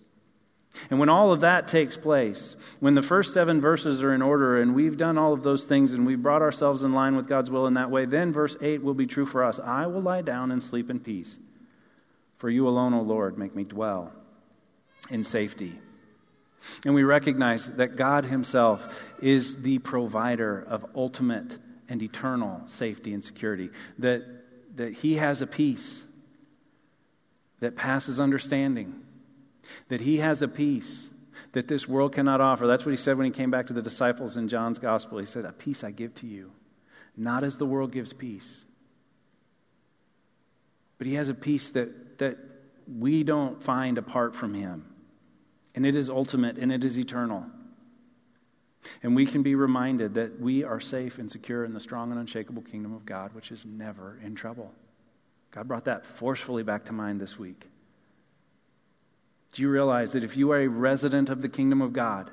And 0.89 0.97
when 0.97 1.07
all 1.07 1.31
of 1.31 1.41
that 1.41 1.67
takes 1.67 1.97
place, 1.97 2.55
when 2.79 2.95
the 2.95 3.03
first 3.03 3.31
seven 3.31 3.61
verses 3.61 4.01
are 4.01 4.11
in 4.11 4.23
order 4.23 4.59
and 4.59 4.73
we've 4.73 4.97
done 4.97 5.19
all 5.19 5.33
of 5.33 5.43
those 5.43 5.65
things 5.65 5.93
and 5.93 6.07
we've 6.07 6.23
brought 6.23 6.41
ourselves 6.41 6.81
in 6.81 6.93
line 6.93 7.15
with 7.15 7.27
God's 7.27 7.51
will 7.51 7.67
in 7.67 7.75
that 7.75 7.91
way, 7.91 8.05
then 8.05 8.33
verse 8.33 8.57
8 8.59 8.81
will 8.81 8.95
be 8.95 9.05
true 9.05 9.27
for 9.27 9.43
us 9.43 9.59
I 9.59 9.85
will 9.85 10.01
lie 10.01 10.23
down 10.23 10.51
and 10.51 10.63
sleep 10.63 10.89
in 10.89 10.99
peace. 10.99 11.37
For 12.39 12.49
you 12.49 12.67
alone, 12.67 12.95
O 12.95 13.01
Lord, 13.03 13.37
make 13.37 13.55
me 13.55 13.63
dwell 13.63 14.11
in 15.11 15.23
safety. 15.23 15.77
And 16.85 16.93
we 16.93 17.03
recognize 17.03 17.67
that 17.67 17.95
God 17.95 18.25
Himself 18.25 18.81
is 19.21 19.61
the 19.61 19.79
provider 19.79 20.61
of 20.67 20.85
ultimate 20.95 21.57
and 21.89 22.01
eternal 22.01 22.61
safety 22.67 23.13
and 23.13 23.23
security, 23.23 23.69
that, 23.99 24.23
that 24.75 24.93
He 24.93 25.15
has 25.15 25.41
a 25.41 25.47
peace 25.47 26.03
that 27.59 27.75
passes 27.75 28.19
understanding 28.19 29.01
that 29.89 30.01
he 30.01 30.17
has 30.17 30.41
a 30.41 30.47
peace 30.47 31.09
that 31.53 31.67
this 31.67 31.87
world 31.87 32.13
cannot 32.13 32.41
offer. 32.41 32.67
That's 32.67 32.85
what 32.85 32.91
he 32.91 32.97
said 32.97 33.17
when 33.17 33.25
he 33.25 33.31
came 33.31 33.51
back 33.51 33.67
to 33.67 33.73
the 33.73 33.81
disciples 33.81 34.37
in 34.37 34.47
John's 34.47 34.79
gospel. 34.79 35.17
He 35.17 35.25
said, 35.25 35.45
A 35.45 35.51
peace 35.51 35.83
I 35.83 35.91
give 35.91 36.13
to 36.15 36.27
you, 36.27 36.51
not 37.17 37.43
as 37.43 37.57
the 37.57 37.65
world 37.65 37.91
gives 37.91 38.13
peace. 38.13 38.65
But 40.97 41.07
he 41.07 41.15
has 41.15 41.29
a 41.29 41.33
peace 41.33 41.69
that, 41.71 42.19
that 42.19 42.37
we 42.87 43.23
don't 43.23 43.61
find 43.63 43.97
apart 43.97 44.35
from 44.35 44.53
him. 44.53 44.85
And 45.75 45.85
it 45.85 45.95
is 45.95 46.09
ultimate 46.09 46.57
and 46.57 46.71
it 46.71 46.83
is 46.83 46.97
eternal. 46.97 47.45
And 49.03 49.15
we 49.15 49.25
can 49.25 49.43
be 49.43 49.55
reminded 49.55 50.15
that 50.15 50.39
we 50.39 50.63
are 50.63 50.79
safe 50.79 51.19
and 51.19 51.31
secure 51.31 51.63
in 51.63 51.73
the 51.73 51.79
strong 51.79 52.11
and 52.11 52.19
unshakable 52.19 52.63
kingdom 52.63 52.93
of 52.93 53.05
God, 53.05 53.33
which 53.33 53.51
is 53.51 53.65
never 53.65 54.19
in 54.23 54.35
trouble. 54.35 54.71
God 55.51 55.67
brought 55.67 55.85
that 55.85 56.05
forcefully 56.05 56.63
back 56.63 56.85
to 56.85 56.93
mind 56.93 57.19
this 57.19 57.37
week. 57.37 57.67
Do 59.51 59.61
you 59.61 59.69
realize 59.69 60.13
that 60.13 60.23
if 60.23 60.37
you 60.37 60.51
are 60.51 60.61
a 60.61 60.67
resident 60.67 61.29
of 61.29 61.41
the 61.41 61.49
kingdom 61.49 61.81
of 61.81 61.93
God, 61.93 62.31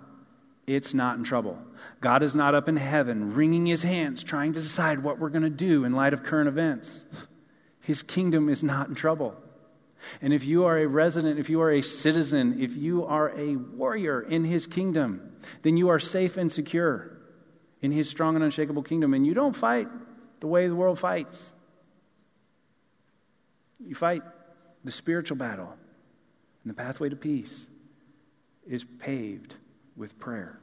it's 0.66 0.94
not 0.94 1.16
in 1.16 1.24
trouble? 1.24 1.58
God 2.00 2.22
is 2.22 2.36
not 2.36 2.54
up 2.54 2.68
in 2.68 2.76
heaven 2.76 3.34
wringing 3.34 3.66
his 3.66 3.82
hands 3.82 4.22
trying 4.22 4.52
to 4.52 4.60
decide 4.60 5.02
what 5.02 5.18
we're 5.18 5.30
going 5.30 5.42
to 5.42 5.50
do 5.50 5.84
in 5.84 5.92
light 5.92 6.12
of 6.12 6.22
current 6.22 6.48
events. 6.48 7.04
His 7.80 8.02
kingdom 8.02 8.48
is 8.48 8.62
not 8.62 8.88
in 8.88 8.94
trouble. 8.94 9.34
And 10.20 10.32
if 10.32 10.44
you 10.44 10.64
are 10.64 10.78
a 10.78 10.86
resident, 10.86 11.38
if 11.38 11.48
you 11.48 11.60
are 11.60 11.72
a 11.72 11.82
citizen, 11.82 12.60
if 12.60 12.76
you 12.76 13.04
are 13.04 13.30
a 13.38 13.56
warrior 13.56 14.20
in 14.20 14.44
his 14.44 14.66
kingdom, 14.66 15.32
then 15.62 15.76
you 15.76 15.88
are 15.88 15.98
safe 15.98 16.36
and 16.36 16.50
secure 16.50 17.16
in 17.80 17.92
his 17.92 18.08
strong 18.08 18.34
and 18.34 18.44
unshakable 18.44 18.82
kingdom. 18.82 19.14
And 19.14 19.26
you 19.26 19.34
don't 19.34 19.56
fight 19.56 19.88
the 20.40 20.46
way 20.46 20.68
the 20.68 20.74
world 20.74 20.98
fights, 20.98 21.52
you 23.84 23.94
fight 23.94 24.22
the 24.84 24.92
spiritual 24.92 25.36
battle. 25.36 25.74
And 26.64 26.70
the 26.70 26.74
pathway 26.74 27.08
to 27.08 27.16
peace 27.16 27.66
is 28.66 28.84
paved 28.98 29.54
with 29.96 30.18
prayer. 30.18 30.58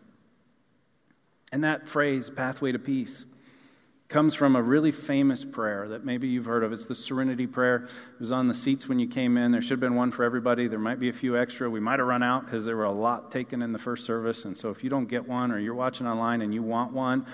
And 1.51 1.63
that 1.63 1.87
phrase, 1.87 2.29
pathway 2.29 2.71
to 2.73 2.79
peace, 2.79 3.25
comes 4.07 4.35
from 4.35 4.55
a 4.55 4.61
really 4.61 4.91
famous 4.91 5.43
prayer 5.43 5.87
that 5.89 6.05
maybe 6.05 6.27
you've 6.27 6.45
heard 6.45 6.63
of. 6.63 6.71
It's 6.71 6.85
the 6.85 6.95
Serenity 6.95 7.47
Prayer. 7.47 7.85
It 7.85 8.19
was 8.19 8.31
on 8.31 8.47
the 8.47 8.53
seats 8.53 8.87
when 8.87 8.99
you 8.99 9.07
came 9.07 9.35
in. 9.37 9.51
There 9.51 9.61
should 9.61 9.71
have 9.71 9.79
been 9.79 9.95
one 9.95 10.11
for 10.11 10.23
everybody. 10.23 10.67
There 10.67 10.79
might 10.79 10.99
be 10.99 11.09
a 11.09 11.13
few 11.13 11.37
extra. 11.37 11.69
We 11.69 11.79
might 11.79 11.99
have 11.99 12.07
run 12.07 12.21
out 12.21 12.45
because 12.45 12.65
there 12.65 12.77
were 12.77 12.85
a 12.85 12.91
lot 12.91 13.31
taken 13.31 13.61
in 13.61 13.73
the 13.73 13.79
first 13.79 14.05
service. 14.05 14.45
And 14.45 14.55
so 14.55 14.69
if 14.69 14.83
you 14.83 14.89
don't 14.89 15.07
get 15.07 15.27
one 15.27 15.51
or 15.51 15.59
you're 15.59 15.73
watching 15.73 16.05
online 16.05 16.41
and 16.41 16.53
you 16.53 16.61
want 16.61 16.93
one, 16.93 17.25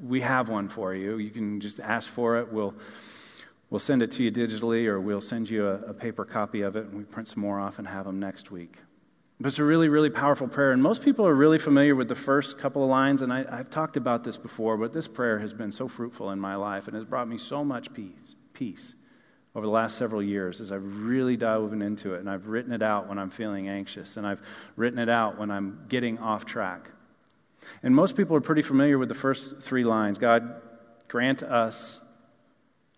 we 0.00 0.20
have 0.20 0.48
one 0.48 0.68
for 0.68 0.94
you. 0.94 1.16
You 1.16 1.30
can 1.30 1.60
just 1.60 1.80
ask 1.80 2.08
for 2.10 2.38
it. 2.38 2.52
We'll 2.52 2.74
We'll 3.70 3.78
send 3.78 4.02
it 4.02 4.10
to 4.12 4.24
you 4.24 4.32
digitally, 4.32 4.86
or 4.86 5.00
we'll 5.00 5.20
send 5.20 5.48
you 5.48 5.68
a, 5.68 5.74
a, 5.82 5.94
paper 5.94 6.24
copy 6.24 6.62
of 6.62 6.74
it, 6.74 6.86
and 6.86 6.94
we 6.98 7.04
print 7.04 7.28
some 7.28 7.40
more 7.40 7.60
off 7.60 7.78
and 7.78 7.86
have 7.86 8.04
them 8.04 8.18
next 8.18 8.50
week. 8.50 8.78
But 9.40 9.48
it's 9.48 9.58
a 9.58 9.64
really, 9.64 9.88
really 9.88 10.10
powerful 10.10 10.48
prayer, 10.48 10.72
and 10.72 10.82
most 10.82 11.00
people 11.00 11.26
are 11.26 11.34
really 11.34 11.58
familiar 11.58 11.96
with 11.96 12.08
the 12.08 12.14
first 12.14 12.58
couple 12.58 12.84
of 12.84 12.90
lines, 12.90 13.22
and 13.22 13.32
I, 13.32 13.46
I've 13.50 13.70
talked 13.70 13.96
about 13.96 14.22
this 14.22 14.36
before, 14.36 14.76
but 14.76 14.92
this 14.92 15.08
prayer 15.08 15.38
has 15.38 15.54
been 15.54 15.72
so 15.72 15.88
fruitful 15.88 16.30
in 16.30 16.38
my 16.38 16.56
life 16.56 16.86
and 16.86 16.94
has 16.94 17.06
brought 17.06 17.26
me 17.26 17.38
so 17.38 17.64
much 17.64 17.90
peace, 17.94 18.36
peace 18.52 18.94
over 19.54 19.64
the 19.64 19.72
last 19.72 19.96
several 19.96 20.22
years 20.22 20.60
as 20.60 20.70
I've 20.70 20.84
really 20.84 21.38
dived 21.38 21.72
into 21.72 22.12
it, 22.14 22.20
and 22.20 22.28
I've 22.28 22.48
written 22.48 22.70
it 22.70 22.82
out 22.82 23.08
when 23.08 23.18
I'm 23.18 23.30
feeling 23.30 23.66
anxious, 23.66 24.18
and 24.18 24.26
I've 24.26 24.42
written 24.76 24.98
it 24.98 25.08
out 25.08 25.38
when 25.38 25.50
I'm 25.50 25.86
getting 25.88 26.18
off 26.18 26.44
track. 26.44 26.90
And 27.82 27.94
most 27.94 28.16
people 28.16 28.36
are 28.36 28.42
pretty 28.42 28.62
familiar 28.62 28.98
with 28.98 29.08
the 29.08 29.14
first 29.14 29.60
three 29.62 29.84
lines. 29.84 30.18
God, 30.18 30.60
grant 31.08 31.42
us 31.42 31.98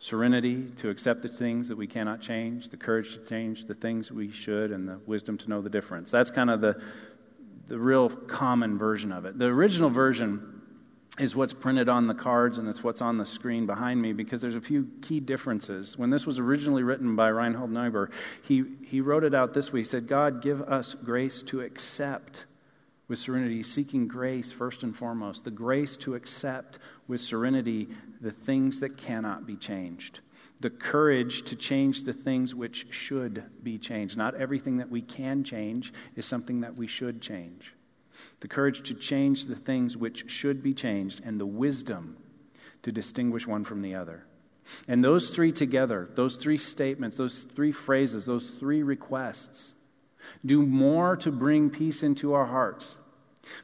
serenity 0.03 0.67
to 0.77 0.91
accept 0.91 1.23
the 1.23 1.29
things 1.29 1.69
that 1.69 1.79
we 1.79 1.87
cannot 1.87 2.21
change, 2.21 2.71
the 2.71 2.77
courage 2.77 3.13
to 3.13 3.21
change 3.21 3.67
the 3.67 3.75
things 3.75 4.11
we 4.11 4.33
should, 4.33 4.73
and 4.73 4.89
the 4.89 4.99
wisdom 5.07 5.39
to 5.39 5.49
know 5.49 5.63
the 5.63 5.71
difference. 5.71 6.11
That's 6.11 6.31
kind 6.31 6.51
of 6.51 6.61
the, 6.61 6.83
the 7.69 7.79
real 7.79 8.09
common 8.09 8.77
version 8.77 9.13
of 9.13 9.27
it. 9.27 9.39
The 9.39 9.45
original 9.45 9.91
version 9.91 10.61
is 11.21 11.37
what's 11.37 11.53
printed 11.53 11.89
on 11.89 12.09
the 12.09 12.15
cards 12.15 12.59
and 12.59 12.69
it's 12.69 12.83
what's 12.83 13.01
on 13.01 13.17
the 13.17 13.25
screen 13.25 13.65
behind 13.65 14.03
me 14.03 14.13
because 14.13 14.41
there's 14.41 14.57
a 14.57 14.61
few 14.61 14.91
key 15.03 15.21
differences. 15.21 15.97
When 15.97 16.11
this 16.11 16.27
was 16.27 16.37
originally 16.37 16.83
written 16.83 17.15
by 17.15 17.29
Reinhold 17.29 17.71
Niebuhr, 17.71 18.11
he, 18.43 18.65
he 18.83 19.01
wrote 19.01 19.23
it 19.23 19.37
out 19.37 19.55
this 19.55 19.73
way. 19.73 19.81
He 19.81 19.85
said, 19.85 20.09
God, 20.09 20.43
give 20.43 20.63
us 20.63 20.95
grace 20.95 21.45
to 21.45 21.61
accept 21.61 22.47
with 23.09 23.19
serenity, 23.19 23.63
seeking 23.63 24.09
grace 24.09 24.53
first 24.53 24.83
and 24.83 24.97
foremost, 24.97 25.45
the 25.45 25.51
grace 25.51 25.97
to 25.99 26.15
accept 26.15 26.79
with 27.09 27.21
serenity 27.21 27.89
the 28.21 28.31
things 28.31 28.81
that 28.81 28.97
cannot 28.97 29.47
be 29.47 29.57
changed, 29.57 30.21
the 30.61 30.71
courage 30.71 31.43
to 31.43 31.57
change 31.57 32.05
the 32.05 32.13
things 32.13 32.55
which 32.55 32.87
should 32.91 33.45
be 33.63 33.79
changed. 33.79 34.17
Not 34.17 34.35
everything 34.37 34.79
that 34.79 34.91
we 34.91 35.03
can 35.03 35.45
change 35.45 35.93
is 36.17 36.25
something 36.25 36.61
that 36.61 36.77
we 36.77 36.87
should 36.87 37.21
change. 37.21 37.75
The 38.41 38.49
courage 38.49 38.83
to 38.85 38.95
change 38.95 39.47
the 39.47 39.57
things 39.57 39.97
which 39.97 40.31
should 40.31 40.63
be 40.63 40.75
changed, 40.75 41.21
and 41.25 41.41
the 41.41 41.47
wisdom 41.47 42.17
to 42.83 42.93
distinguish 42.93 43.47
one 43.47 43.65
from 43.65 43.83
the 43.83 43.95
other. 43.95 44.25
And 44.87 45.03
those 45.03 45.31
three 45.31 45.53
together, 45.53 46.09
those 46.15 46.37
three 46.37 46.59
statements, 46.59 47.17
those 47.17 47.47
three 47.55 47.73
phrases, 47.73 48.25
those 48.25 48.51
three 48.61 48.83
requests, 48.83 49.75
do 50.45 50.63
more 50.63 51.17
to 51.17 51.31
bring 51.31 51.71
peace 51.71 52.03
into 52.03 52.33
our 52.35 52.47
hearts 52.47 52.97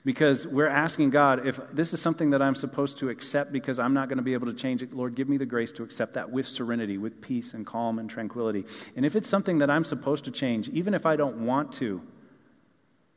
because 0.04 0.46
we're 0.46 0.68
asking 0.68 1.10
God, 1.10 1.46
if 1.46 1.60
this 1.72 1.92
is 1.92 2.00
something 2.00 2.30
that 2.30 2.42
I'm 2.42 2.54
supposed 2.54 2.98
to 2.98 3.10
accept 3.10 3.52
because 3.52 3.78
I'm 3.78 3.94
not 3.94 4.08
going 4.08 4.18
to 4.18 4.24
be 4.24 4.34
able 4.34 4.46
to 4.46 4.54
change 4.54 4.82
it, 4.82 4.92
Lord, 4.92 5.14
give 5.14 5.28
me 5.28 5.36
the 5.36 5.46
grace 5.46 5.72
to 5.72 5.82
accept 5.82 6.14
that 6.14 6.30
with 6.30 6.46
serenity, 6.46 6.98
with 6.98 7.20
peace 7.20 7.54
and 7.54 7.66
calm 7.66 7.98
and 7.98 8.08
tranquility. 8.10 8.64
And 8.96 9.06
if 9.06 9.16
it's 9.16 9.28
something 9.28 9.58
that 9.58 9.70
I'm 9.70 9.84
supposed 9.84 10.24
to 10.24 10.30
change, 10.30 10.68
even 10.70 10.94
if 10.94 11.06
I 11.06 11.16
don't 11.16 11.46
want 11.46 11.72
to, 11.74 12.02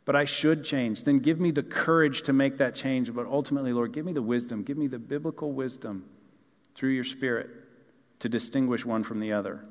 but 0.06 0.15
I 0.15 0.25
should 0.25 0.63
change, 0.63 1.04
then 1.04 1.19
give 1.19 1.39
me 1.39 1.51
the 1.51 1.63
courage 1.63 2.23
to 2.23 2.34
make 2.34 2.58
that 2.58 2.75
change. 2.75 3.13
But 3.13 3.27
ultimately, 3.27 3.71
Lord, 3.73 3.93
give 3.93 4.06
me 4.06 4.13
the 4.13 4.21
wisdom, 4.21 4.63
give 4.63 4.77
me 4.77 4.88
the 4.88 4.99
biblical 4.99 5.51
wisdom 5.51 6.06
through 6.75 6.91
your 6.91 7.04
Spirit 7.04 7.49
to 8.19 8.30
distinguish 8.30 8.86
one 8.86 9.04
from 9.04 9.19
the 9.19 9.34
other. 9.34 9.65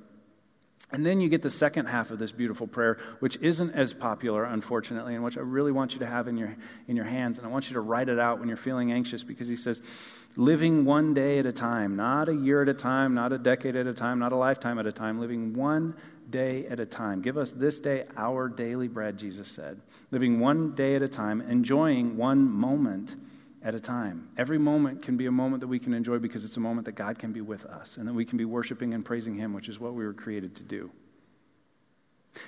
And 0.92 1.06
then 1.06 1.20
you 1.20 1.28
get 1.28 1.42
the 1.42 1.50
second 1.50 1.86
half 1.86 2.10
of 2.10 2.18
this 2.18 2.32
beautiful 2.32 2.66
prayer, 2.66 2.98
which 3.20 3.36
isn't 3.36 3.70
as 3.74 3.94
popular, 3.94 4.44
unfortunately, 4.44 5.14
and 5.14 5.22
which 5.22 5.38
I 5.38 5.40
really 5.40 5.70
want 5.70 5.92
you 5.92 6.00
to 6.00 6.06
have 6.06 6.26
in 6.26 6.36
your, 6.36 6.56
in 6.88 6.96
your 6.96 7.04
hands. 7.04 7.38
And 7.38 7.46
I 7.46 7.50
want 7.50 7.68
you 7.68 7.74
to 7.74 7.80
write 7.80 8.08
it 8.08 8.18
out 8.18 8.40
when 8.40 8.48
you're 8.48 8.56
feeling 8.56 8.90
anxious 8.90 9.22
because 9.22 9.46
he 9.46 9.54
says, 9.54 9.80
living 10.36 10.84
one 10.84 11.14
day 11.14 11.38
at 11.38 11.46
a 11.46 11.52
time, 11.52 11.94
not 11.94 12.28
a 12.28 12.34
year 12.34 12.62
at 12.62 12.68
a 12.68 12.74
time, 12.74 13.14
not 13.14 13.32
a 13.32 13.38
decade 13.38 13.76
at 13.76 13.86
a 13.86 13.94
time, 13.94 14.18
not 14.18 14.32
a 14.32 14.36
lifetime 14.36 14.80
at 14.80 14.86
a 14.86 14.92
time, 14.92 15.20
living 15.20 15.54
one 15.54 15.94
day 16.28 16.66
at 16.66 16.80
a 16.80 16.86
time. 16.86 17.22
Give 17.22 17.38
us 17.38 17.52
this 17.52 17.78
day 17.78 18.06
our 18.16 18.48
daily 18.48 18.88
bread, 18.88 19.16
Jesus 19.16 19.46
said. 19.46 19.80
Living 20.10 20.40
one 20.40 20.74
day 20.74 20.96
at 20.96 21.02
a 21.02 21.08
time, 21.08 21.40
enjoying 21.40 22.16
one 22.16 22.50
moment 22.50 23.14
at 23.62 23.74
a 23.74 23.80
time. 23.80 24.28
Every 24.38 24.58
moment 24.58 25.02
can 25.02 25.16
be 25.16 25.26
a 25.26 25.30
moment 25.30 25.60
that 25.60 25.66
we 25.68 25.78
can 25.78 25.92
enjoy 25.92 26.18
because 26.18 26.44
it's 26.44 26.56
a 26.56 26.60
moment 26.60 26.86
that 26.86 26.92
God 26.92 27.18
can 27.18 27.32
be 27.32 27.40
with 27.40 27.64
us 27.66 27.96
and 27.96 28.08
that 28.08 28.14
we 28.14 28.24
can 28.24 28.38
be 28.38 28.44
worshiping 28.44 28.94
and 28.94 29.04
praising 29.04 29.36
Him, 29.36 29.52
which 29.52 29.68
is 29.68 29.78
what 29.78 29.94
we 29.94 30.04
were 30.04 30.14
created 30.14 30.56
to 30.56 30.62
do. 30.62 30.90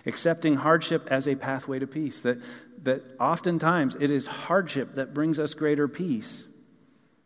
Accepting 0.06 0.56
hardship 0.56 1.06
as 1.10 1.28
a 1.28 1.34
pathway 1.34 1.78
to 1.78 1.86
peace, 1.86 2.20
that, 2.20 2.38
that 2.84 3.02
oftentimes 3.20 3.96
it 4.00 4.10
is 4.10 4.26
hardship 4.26 4.94
that 4.94 5.12
brings 5.12 5.38
us 5.38 5.54
greater 5.54 5.88
peace 5.88 6.44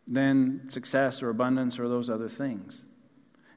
than 0.07 0.69
success 0.69 1.21
or 1.21 1.29
abundance 1.29 1.79
or 1.79 1.87
those 1.87 2.09
other 2.09 2.29
things. 2.29 2.81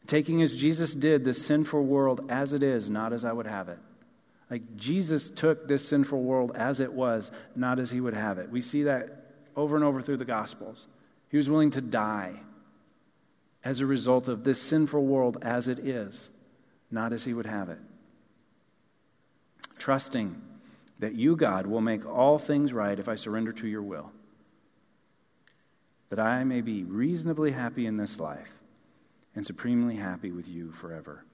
Taking 0.06 0.42
as 0.42 0.56
Jesus 0.56 0.94
did 0.94 1.24
this 1.24 1.44
sinful 1.44 1.84
world 1.84 2.26
as 2.28 2.52
it 2.52 2.62
is, 2.62 2.90
not 2.90 3.12
as 3.12 3.24
I 3.24 3.32
would 3.32 3.46
have 3.46 3.68
it. 3.68 3.78
Like 4.50 4.76
Jesus 4.76 5.30
took 5.30 5.68
this 5.68 5.88
sinful 5.88 6.20
world 6.20 6.52
as 6.56 6.80
it 6.80 6.92
was, 6.92 7.30
not 7.54 7.78
as 7.78 7.90
he 7.90 8.00
would 8.00 8.14
have 8.14 8.38
it. 8.38 8.50
We 8.50 8.62
see 8.62 8.84
that 8.84 9.29
over 9.61 9.77
and 9.77 9.85
over 9.85 10.01
through 10.01 10.16
the 10.16 10.25
Gospels. 10.25 10.87
He 11.29 11.37
was 11.37 11.51
willing 11.51 11.70
to 11.73 11.81
die 11.81 12.40
as 13.62 13.81
a 13.81 13.87
result 13.87 14.27
of 14.27 14.42
this 14.42 14.61
sinful 14.61 15.05
world 15.05 15.37
as 15.42 15.68
it 15.68 15.79
is, 15.79 16.31
not 16.90 17.12
as 17.12 17.25
he 17.25 17.35
would 17.35 17.46
have 17.46 17.68
it. 17.68 17.79
Trusting 19.79 20.40
that 20.99 21.14
you, 21.14 21.37
God, 21.37 21.66
will 21.66 21.81
make 21.81 22.07
all 22.07 22.38
things 22.38 22.73
right 22.73 22.99
if 22.99 23.09
I 23.09 23.16
surrender 23.16 23.53
to 23.53 23.68
your 23.68 23.83
will. 23.83 24.12
That 26.09 26.18
I 26.18 26.42
may 26.44 26.62
be 26.62 26.83
reasonably 26.83 27.53
happy 27.53 27.87
in 27.87 27.96
this 27.96 28.18
life 28.18 28.49
and 29.37 29.46
supremely 29.46 29.96
happy 29.96 30.31
with 30.31 30.49
you 30.49 30.73
forever 30.73 31.25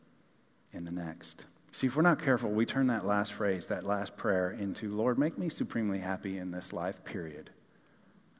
in 0.72 0.84
the 0.84 0.90
next. 0.90 1.46
See, 1.72 1.86
if 1.86 1.96
we're 1.96 2.02
not 2.02 2.22
careful, 2.22 2.50
we 2.50 2.66
turn 2.66 2.88
that 2.88 3.06
last 3.06 3.32
phrase, 3.32 3.66
that 3.66 3.84
last 3.84 4.16
prayer, 4.16 4.50
into 4.50 4.94
Lord, 4.94 5.18
make 5.18 5.38
me 5.38 5.48
supremely 5.48 6.00
happy 6.00 6.38
in 6.38 6.50
this 6.50 6.72
life, 6.72 7.04
period. 7.04 7.50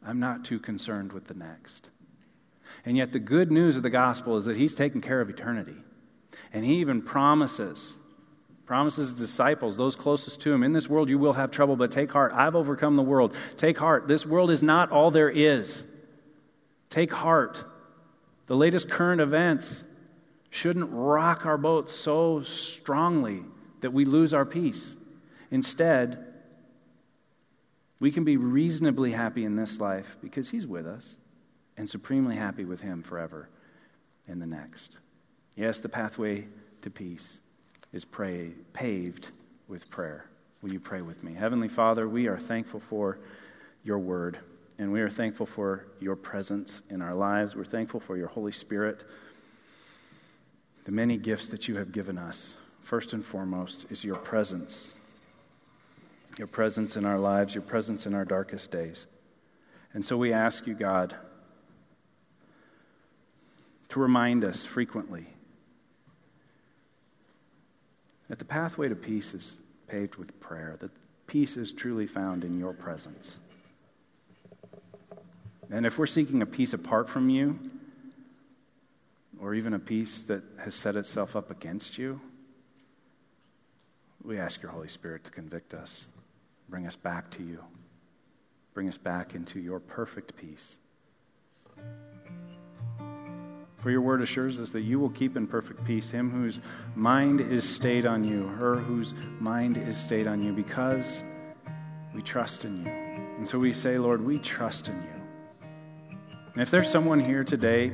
I'm 0.06 0.20
not 0.20 0.44
too 0.44 0.58
concerned 0.58 1.12
with 1.12 1.26
the 1.26 1.34
next. 1.34 1.90
And 2.84 2.96
yet, 2.96 3.12
the 3.12 3.18
good 3.18 3.50
news 3.50 3.76
of 3.76 3.82
the 3.82 3.90
gospel 3.90 4.36
is 4.36 4.44
that 4.44 4.56
He's 4.56 4.74
taken 4.74 5.00
care 5.00 5.20
of 5.20 5.28
eternity. 5.28 5.76
And 6.52 6.64
He 6.64 6.76
even 6.76 7.02
promises, 7.02 7.96
promises 8.64 9.12
disciples, 9.12 9.76
those 9.76 9.96
closest 9.96 10.40
to 10.42 10.52
Him, 10.52 10.62
in 10.62 10.72
this 10.72 10.88
world 10.88 11.08
you 11.08 11.18
will 11.18 11.32
have 11.32 11.50
trouble, 11.50 11.76
but 11.76 11.90
take 11.90 12.12
heart. 12.12 12.32
I've 12.32 12.54
overcome 12.54 12.94
the 12.94 13.02
world. 13.02 13.34
Take 13.56 13.78
heart. 13.78 14.06
This 14.06 14.24
world 14.24 14.50
is 14.50 14.62
not 14.62 14.90
all 14.90 15.10
there 15.10 15.30
is. 15.30 15.82
Take 16.88 17.12
heart. 17.12 17.64
The 18.46 18.56
latest 18.56 18.88
current 18.88 19.20
events 19.20 19.84
shouldn't 20.50 20.88
rock 20.92 21.44
our 21.44 21.58
boat 21.58 21.90
so 21.90 22.42
strongly 22.42 23.42
that 23.80 23.92
we 23.92 24.04
lose 24.04 24.32
our 24.32 24.44
peace. 24.44 24.94
Instead, 25.50 26.24
we 27.98 28.10
can 28.12 28.24
be 28.24 28.36
reasonably 28.36 29.12
happy 29.12 29.44
in 29.44 29.56
this 29.56 29.80
life 29.80 30.16
because 30.20 30.50
He's 30.50 30.66
with 30.66 30.86
us 30.86 31.16
and 31.76 31.88
supremely 31.88 32.36
happy 32.36 32.64
with 32.64 32.80
Him 32.80 33.02
forever 33.02 33.48
in 34.26 34.38
the 34.38 34.46
next. 34.46 34.98
Yes, 35.54 35.80
the 35.80 35.88
pathway 35.88 36.46
to 36.82 36.90
peace 36.90 37.40
is 37.92 38.04
pray, 38.04 38.52
paved 38.72 39.28
with 39.68 39.88
prayer. 39.90 40.26
Will 40.62 40.72
you 40.72 40.80
pray 40.80 41.00
with 41.00 41.22
me? 41.22 41.34
Heavenly 41.34 41.68
Father, 41.68 42.08
we 42.08 42.26
are 42.26 42.38
thankful 42.38 42.80
for 42.80 43.18
your 43.82 43.98
word, 43.98 44.38
and 44.78 44.92
we 44.92 45.00
are 45.00 45.10
thankful 45.10 45.46
for 45.46 45.86
your 46.00 46.16
presence 46.16 46.82
in 46.90 47.00
our 47.00 47.14
lives. 47.14 47.54
We're 47.54 47.64
thankful 47.64 48.00
for 48.00 48.16
your 48.16 48.28
Holy 48.28 48.52
Spirit, 48.52 49.04
the 50.84 50.92
many 50.92 51.16
gifts 51.16 51.48
that 51.48 51.68
you 51.68 51.76
have 51.76 51.92
given 51.92 52.18
us. 52.18 52.54
First 52.82 53.12
and 53.12 53.24
foremost 53.24 53.86
is 53.90 54.04
your 54.04 54.16
presence 54.16 54.92
your 56.38 56.48
presence 56.48 56.96
in 56.96 57.04
our 57.04 57.18
lives, 57.18 57.54
your 57.54 57.62
presence 57.62 58.06
in 58.06 58.14
our 58.14 58.24
darkest 58.24 58.70
days. 58.70 59.06
And 59.94 60.04
so 60.04 60.16
we 60.16 60.32
ask 60.32 60.66
you, 60.66 60.74
God, 60.74 61.16
to 63.88 64.00
remind 64.00 64.44
us 64.44 64.64
frequently 64.64 65.26
that 68.28 68.38
the 68.38 68.44
pathway 68.44 68.88
to 68.88 68.94
peace 68.94 69.32
is 69.32 69.58
paved 69.88 70.16
with 70.16 70.38
prayer, 70.40 70.76
that 70.80 70.90
peace 71.26 71.56
is 71.56 71.72
truly 71.72 72.06
found 72.06 72.44
in 72.44 72.58
your 72.58 72.72
presence. 72.72 73.38
And 75.70 75.86
if 75.86 75.98
we're 75.98 76.06
seeking 76.06 76.42
a 76.42 76.46
peace 76.46 76.72
apart 76.72 77.08
from 77.08 77.28
you, 77.30 77.58
or 79.40 79.54
even 79.54 79.74
a 79.74 79.78
peace 79.78 80.22
that 80.22 80.42
has 80.58 80.74
set 80.74 80.96
itself 80.96 81.36
up 81.36 81.50
against 81.50 81.98
you, 81.98 82.20
we 84.22 84.38
ask 84.38 84.62
your 84.62 84.72
Holy 84.72 84.88
Spirit 84.88 85.24
to 85.24 85.30
convict 85.30 85.74
us. 85.74 86.06
Bring 86.68 86.86
us 86.86 86.96
back 86.96 87.30
to 87.32 87.42
you. 87.42 87.62
Bring 88.74 88.88
us 88.88 88.98
back 88.98 89.34
into 89.34 89.60
your 89.60 89.80
perfect 89.80 90.36
peace. 90.36 90.78
For 93.78 93.90
your 93.90 94.00
word 94.00 94.20
assures 94.20 94.58
us 94.58 94.70
that 94.70 94.80
you 94.80 94.98
will 94.98 95.10
keep 95.10 95.36
in 95.36 95.46
perfect 95.46 95.84
peace 95.84 96.10
him 96.10 96.30
whose 96.30 96.60
mind 96.94 97.40
is 97.40 97.68
stayed 97.68 98.04
on 98.04 98.24
you, 98.24 98.48
her 98.48 98.74
whose 98.74 99.14
mind 99.38 99.76
is 99.76 99.96
stayed 99.96 100.26
on 100.26 100.42
you, 100.42 100.52
because 100.52 101.22
we 102.14 102.22
trust 102.22 102.64
in 102.64 102.84
you. 102.84 102.90
And 102.90 103.48
so 103.48 103.58
we 103.58 103.72
say, 103.72 103.96
Lord, 103.98 104.24
we 104.24 104.38
trust 104.38 104.88
in 104.88 105.00
you. 105.00 105.68
And 106.54 106.62
if 106.62 106.70
there's 106.70 106.90
someone 106.90 107.20
here 107.20 107.44
today 107.44 107.92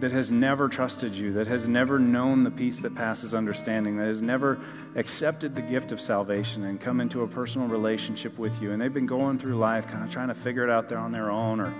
that 0.00 0.12
has 0.12 0.30
never 0.30 0.68
trusted 0.68 1.14
you, 1.14 1.32
that 1.32 1.48
has 1.48 1.66
never 1.66 1.98
known 1.98 2.44
the 2.44 2.50
peace 2.50 2.78
that 2.78 2.94
passes 2.94 3.34
understanding, 3.34 3.96
that 3.96 4.06
has 4.06 4.22
never 4.22 4.60
accepted 4.94 5.54
the 5.54 5.62
gift 5.62 5.90
of 5.90 6.00
salvation 6.00 6.64
and 6.64 6.80
come 6.80 7.00
into 7.00 7.22
a 7.22 7.26
personal 7.26 7.66
relationship 7.66 8.38
with 8.38 8.60
you, 8.62 8.72
and 8.72 8.80
they've 8.80 8.94
been 8.94 9.06
going 9.06 9.38
through 9.38 9.56
life 9.56 9.86
kind 9.88 10.04
of 10.04 10.10
trying 10.10 10.28
to 10.28 10.34
figure 10.34 10.62
it 10.62 10.70
out 10.70 10.88
there 10.88 10.98
on 10.98 11.10
their 11.10 11.30
own 11.30 11.60
or 11.60 11.74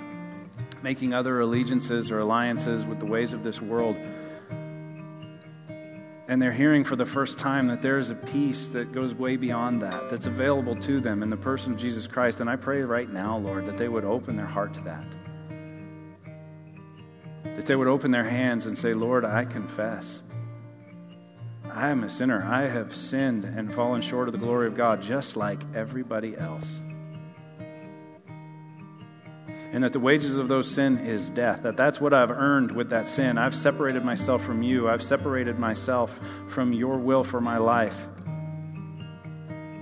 making 0.82 1.14
other 1.14 1.40
allegiances 1.40 2.10
or 2.10 2.18
alliances 2.18 2.84
with 2.84 2.98
the 2.98 3.06
ways 3.06 3.32
of 3.32 3.44
this 3.44 3.60
world. 3.60 3.96
And 6.26 6.42
they're 6.42 6.52
hearing 6.52 6.84
for 6.84 6.94
the 6.94 7.06
first 7.06 7.38
time 7.38 7.68
that 7.68 7.80
there 7.80 7.98
is 7.98 8.10
a 8.10 8.14
peace 8.14 8.66
that 8.68 8.92
goes 8.92 9.14
way 9.14 9.36
beyond 9.36 9.80
that, 9.82 10.10
that's 10.10 10.26
available 10.26 10.76
to 10.82 11.00
them 11.00 11.22
in 11.22 11.30
the 11.30 11.38
person 11.38 11.72
of 11.72 11.78
Jesus 11.78 12.06
Christ. 12.06 12.40
And 12.40 12.50
I 12.50 12.56
pray 12.56 12.82
right 12.82 13.08
now, 13.08 13.38
Lord, 13.38 13.64
that 13.64 13.78
they 13.78 13.88
would 13.88 14.04
open 14.04 14.36
their 14.36 14.46
heart 14.46 14.74
to 14.74 14.80
that 14.82 15.06
that 17.58 17.66
they 17.66 17.74
would 17.74 17.88
open 17.88 18.12
their 18.12 18.22
hands 18.22 18.66
and 18.66 18.78
say, 18.78 18.94
Lord, 18.94 19.24
I 19.24 19.44
confess. 19.44 20.22
I 21.68 21.88
am 21.88 22.04
a 22.04 22.08
sinner. 22.08 22.40
I 22.40 22.68
have 22.68 22.94
sinned 22.94 23.44
and 23.44 23.74
fallen 23.74 24.00
short 24.00 24.28
of 24.28 24.32
the 24.32 24.38
glory 24.38 24.68
of 24.68 24.76
God 24.76 25.02
just 25.02 25.36
like 25.36 25.60
everybody 25.74 26.36
else. 26.36 26.80
And 29.72 29.82
that 29.82 29.92
the 29.92 29.98
wages 29.98 30.36
of 30.36 30.46
those 30.46 30.70
sin 30.70 30.98
is 30.98 31.30
death. 31.30 31.64
That 31.64 31.76
that's 31.76 32.00
what 32.00 32.14
I've 32.14 32.30
earned 32.30 32.70
with 32.70 32.90
that 32.90 33.08
sin. 33.08 33.36
I've 33.36 33.56
separated 33.56 34.04
myself 34.04 34.44
from 34.44 34.62
you. 34.62 34.88
I've 34.88 35.02
separated 35.02 35.58
myself 35.58 36.16
from 36.50 36.72
your 36.72 36.96
will 36.98 37.24
for 37.24 37.40
my 37.40 37.58
life. 37.58 38.06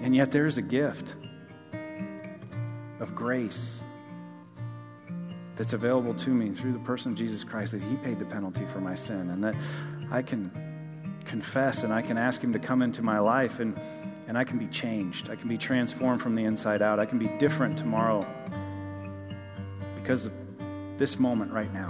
And 0.03 0.17
yet 0.17 0.33
there 0.33 0.47
is 0.47 0.57
a 0.57 0.63
gift 0.63 1.15
of 3.01 3.15
grace 3.15 3.83
that's 5.57 5.73
available 5.73 6.15
to 6.15 6.31
me 6.31 6.51
through 6.51 6.73
the 6.73 6.79
person 6.81 7.13
of 7.13 7.19
Jesus 7.19 7.43
Christ, 7.43 7.73
that 7.73 7.83
He 7.83 7.97
paid 7.97 8.19
the 8.19 8.25
penalty 8.25 8.67
for 8.73 8.81
my 8.81 8.95
sin, 8.95 9.31
and 9.31 9.43
that 9.43 9.55
I 10.11 10.23
can 10.23 10.51
confess 11.25 11.83
and 11.83 11.93
I 11.93 12.03
can 12.03 12.19
ask 12.19 12.43
Him 12.43 12.53
to 12.53 12.59
come 12.59 12.83
into 12.83 13.03
my 13.03 13.19
life, 13.19 13.59
and, 13.59 13.79
and 14.29 14.37
I 14.37 14.45
can 14.45 14.59
be 14.59 14.67
changed. 14.67 15.31
I 15.31 15.37
can 15.37 15.49
be 15.49 15.59
transformed 15.59 16.23
from 16.23 16.35
the 16.35 16.45
inside 16.45 16.83
out. 16.83 17.01
I 17.01 17.07
can 17.07 17.19
be 17.19 17.29
different 17.39 17.79
tomorrow 17.79 18.27
because 19.95 20.27
of 20.27 20.33
this 20.99 21.19
moment 21.19 21.53
right 21.53 21.73
now. 21.73 21.89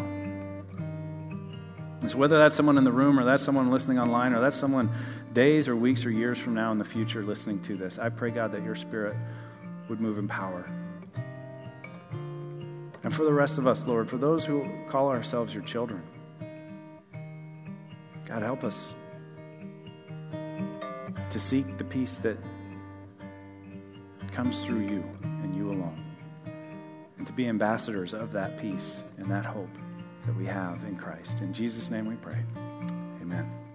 And 2.00 2.11
so, 2.11 2.18
whether 2.18 2.38
that's 2.38 2.55
someone 2.55 2.79
in 2.79 2.85
the 2.85 2.92
room, 2.92 3.18
or 3.18 3.24
that's 3.24 3.42
someone 3.42 3.70
listening 3.70 3.98
online, 3.98 4.33
or 4.33 4.40
that's 4.40 4.57
someone 4.57 4.90
days 5.33 5.66
or 5.66 5.74
weeks 5.74 6.05
or 6.05 6.11
years 6.11 6.38
from 6.38 6.55
now 6.55 6.70
in 6.70 6.79
the 6.79 6.85
future 6.85 7.22
listening 7.22 7.61
to 7.62 7.76
this, 7.76 7.98
I 7.98 8.11
pray, 8.11 8.31
God, 8.31 8.52
that 8.52 8.62
your 8.62 8.76
Spirit 8.76 9.16
would 9.88 10.00
move 10.00 10.18
in 10.18 10.29
power. 10.29 10.64
And 13.07 13.14
for 13.14 13.23
the 13.23 13.33
rest 13.33 13.57
of 13.57 13.69
us, 13.69 13.85
Lord, 13.87 14.11
for 14.11 14.16
those 14.16 14.45
who 14.45 14.69
call 14.88 15.07
ourselves 15.11 15.55
your 15.55 15.62
children, 15.62 16.03
God, 18.27 18.42
help 18.42 18.64
us 18.64 18.97
to 21.31 21.38
seek 21.38 21.79
the 21.79 21.85
peace 21.85 22.19
that 22.25 22.37
comes 24.33 24.59
through 24.64 24.88
you 24.88 25.05
and 25.23 25.55
you 25.55 25.71
alone, 25.71 26.16
and 27.16 27.25
to 27.29 27.33
be 27.33 27.47
ambassadors 27.47 28.12
of 28.12 28.33
that 28.33 28.61
peace 28.61 28.97
and 29.19 29.31
that 29.31 29.45
hope 29.45 29.71
that 30.27 30.37
we 30.37 30.45
have 30.45 30.83
in 30.83 30.97
Christ. 30.97 31.42
In 31.42 31.55
Jesus' 31.55 31.92
name 31.92 32.07
we 32.07 32.16
pray. 32.16 32.42
Amen. 33.23 33.65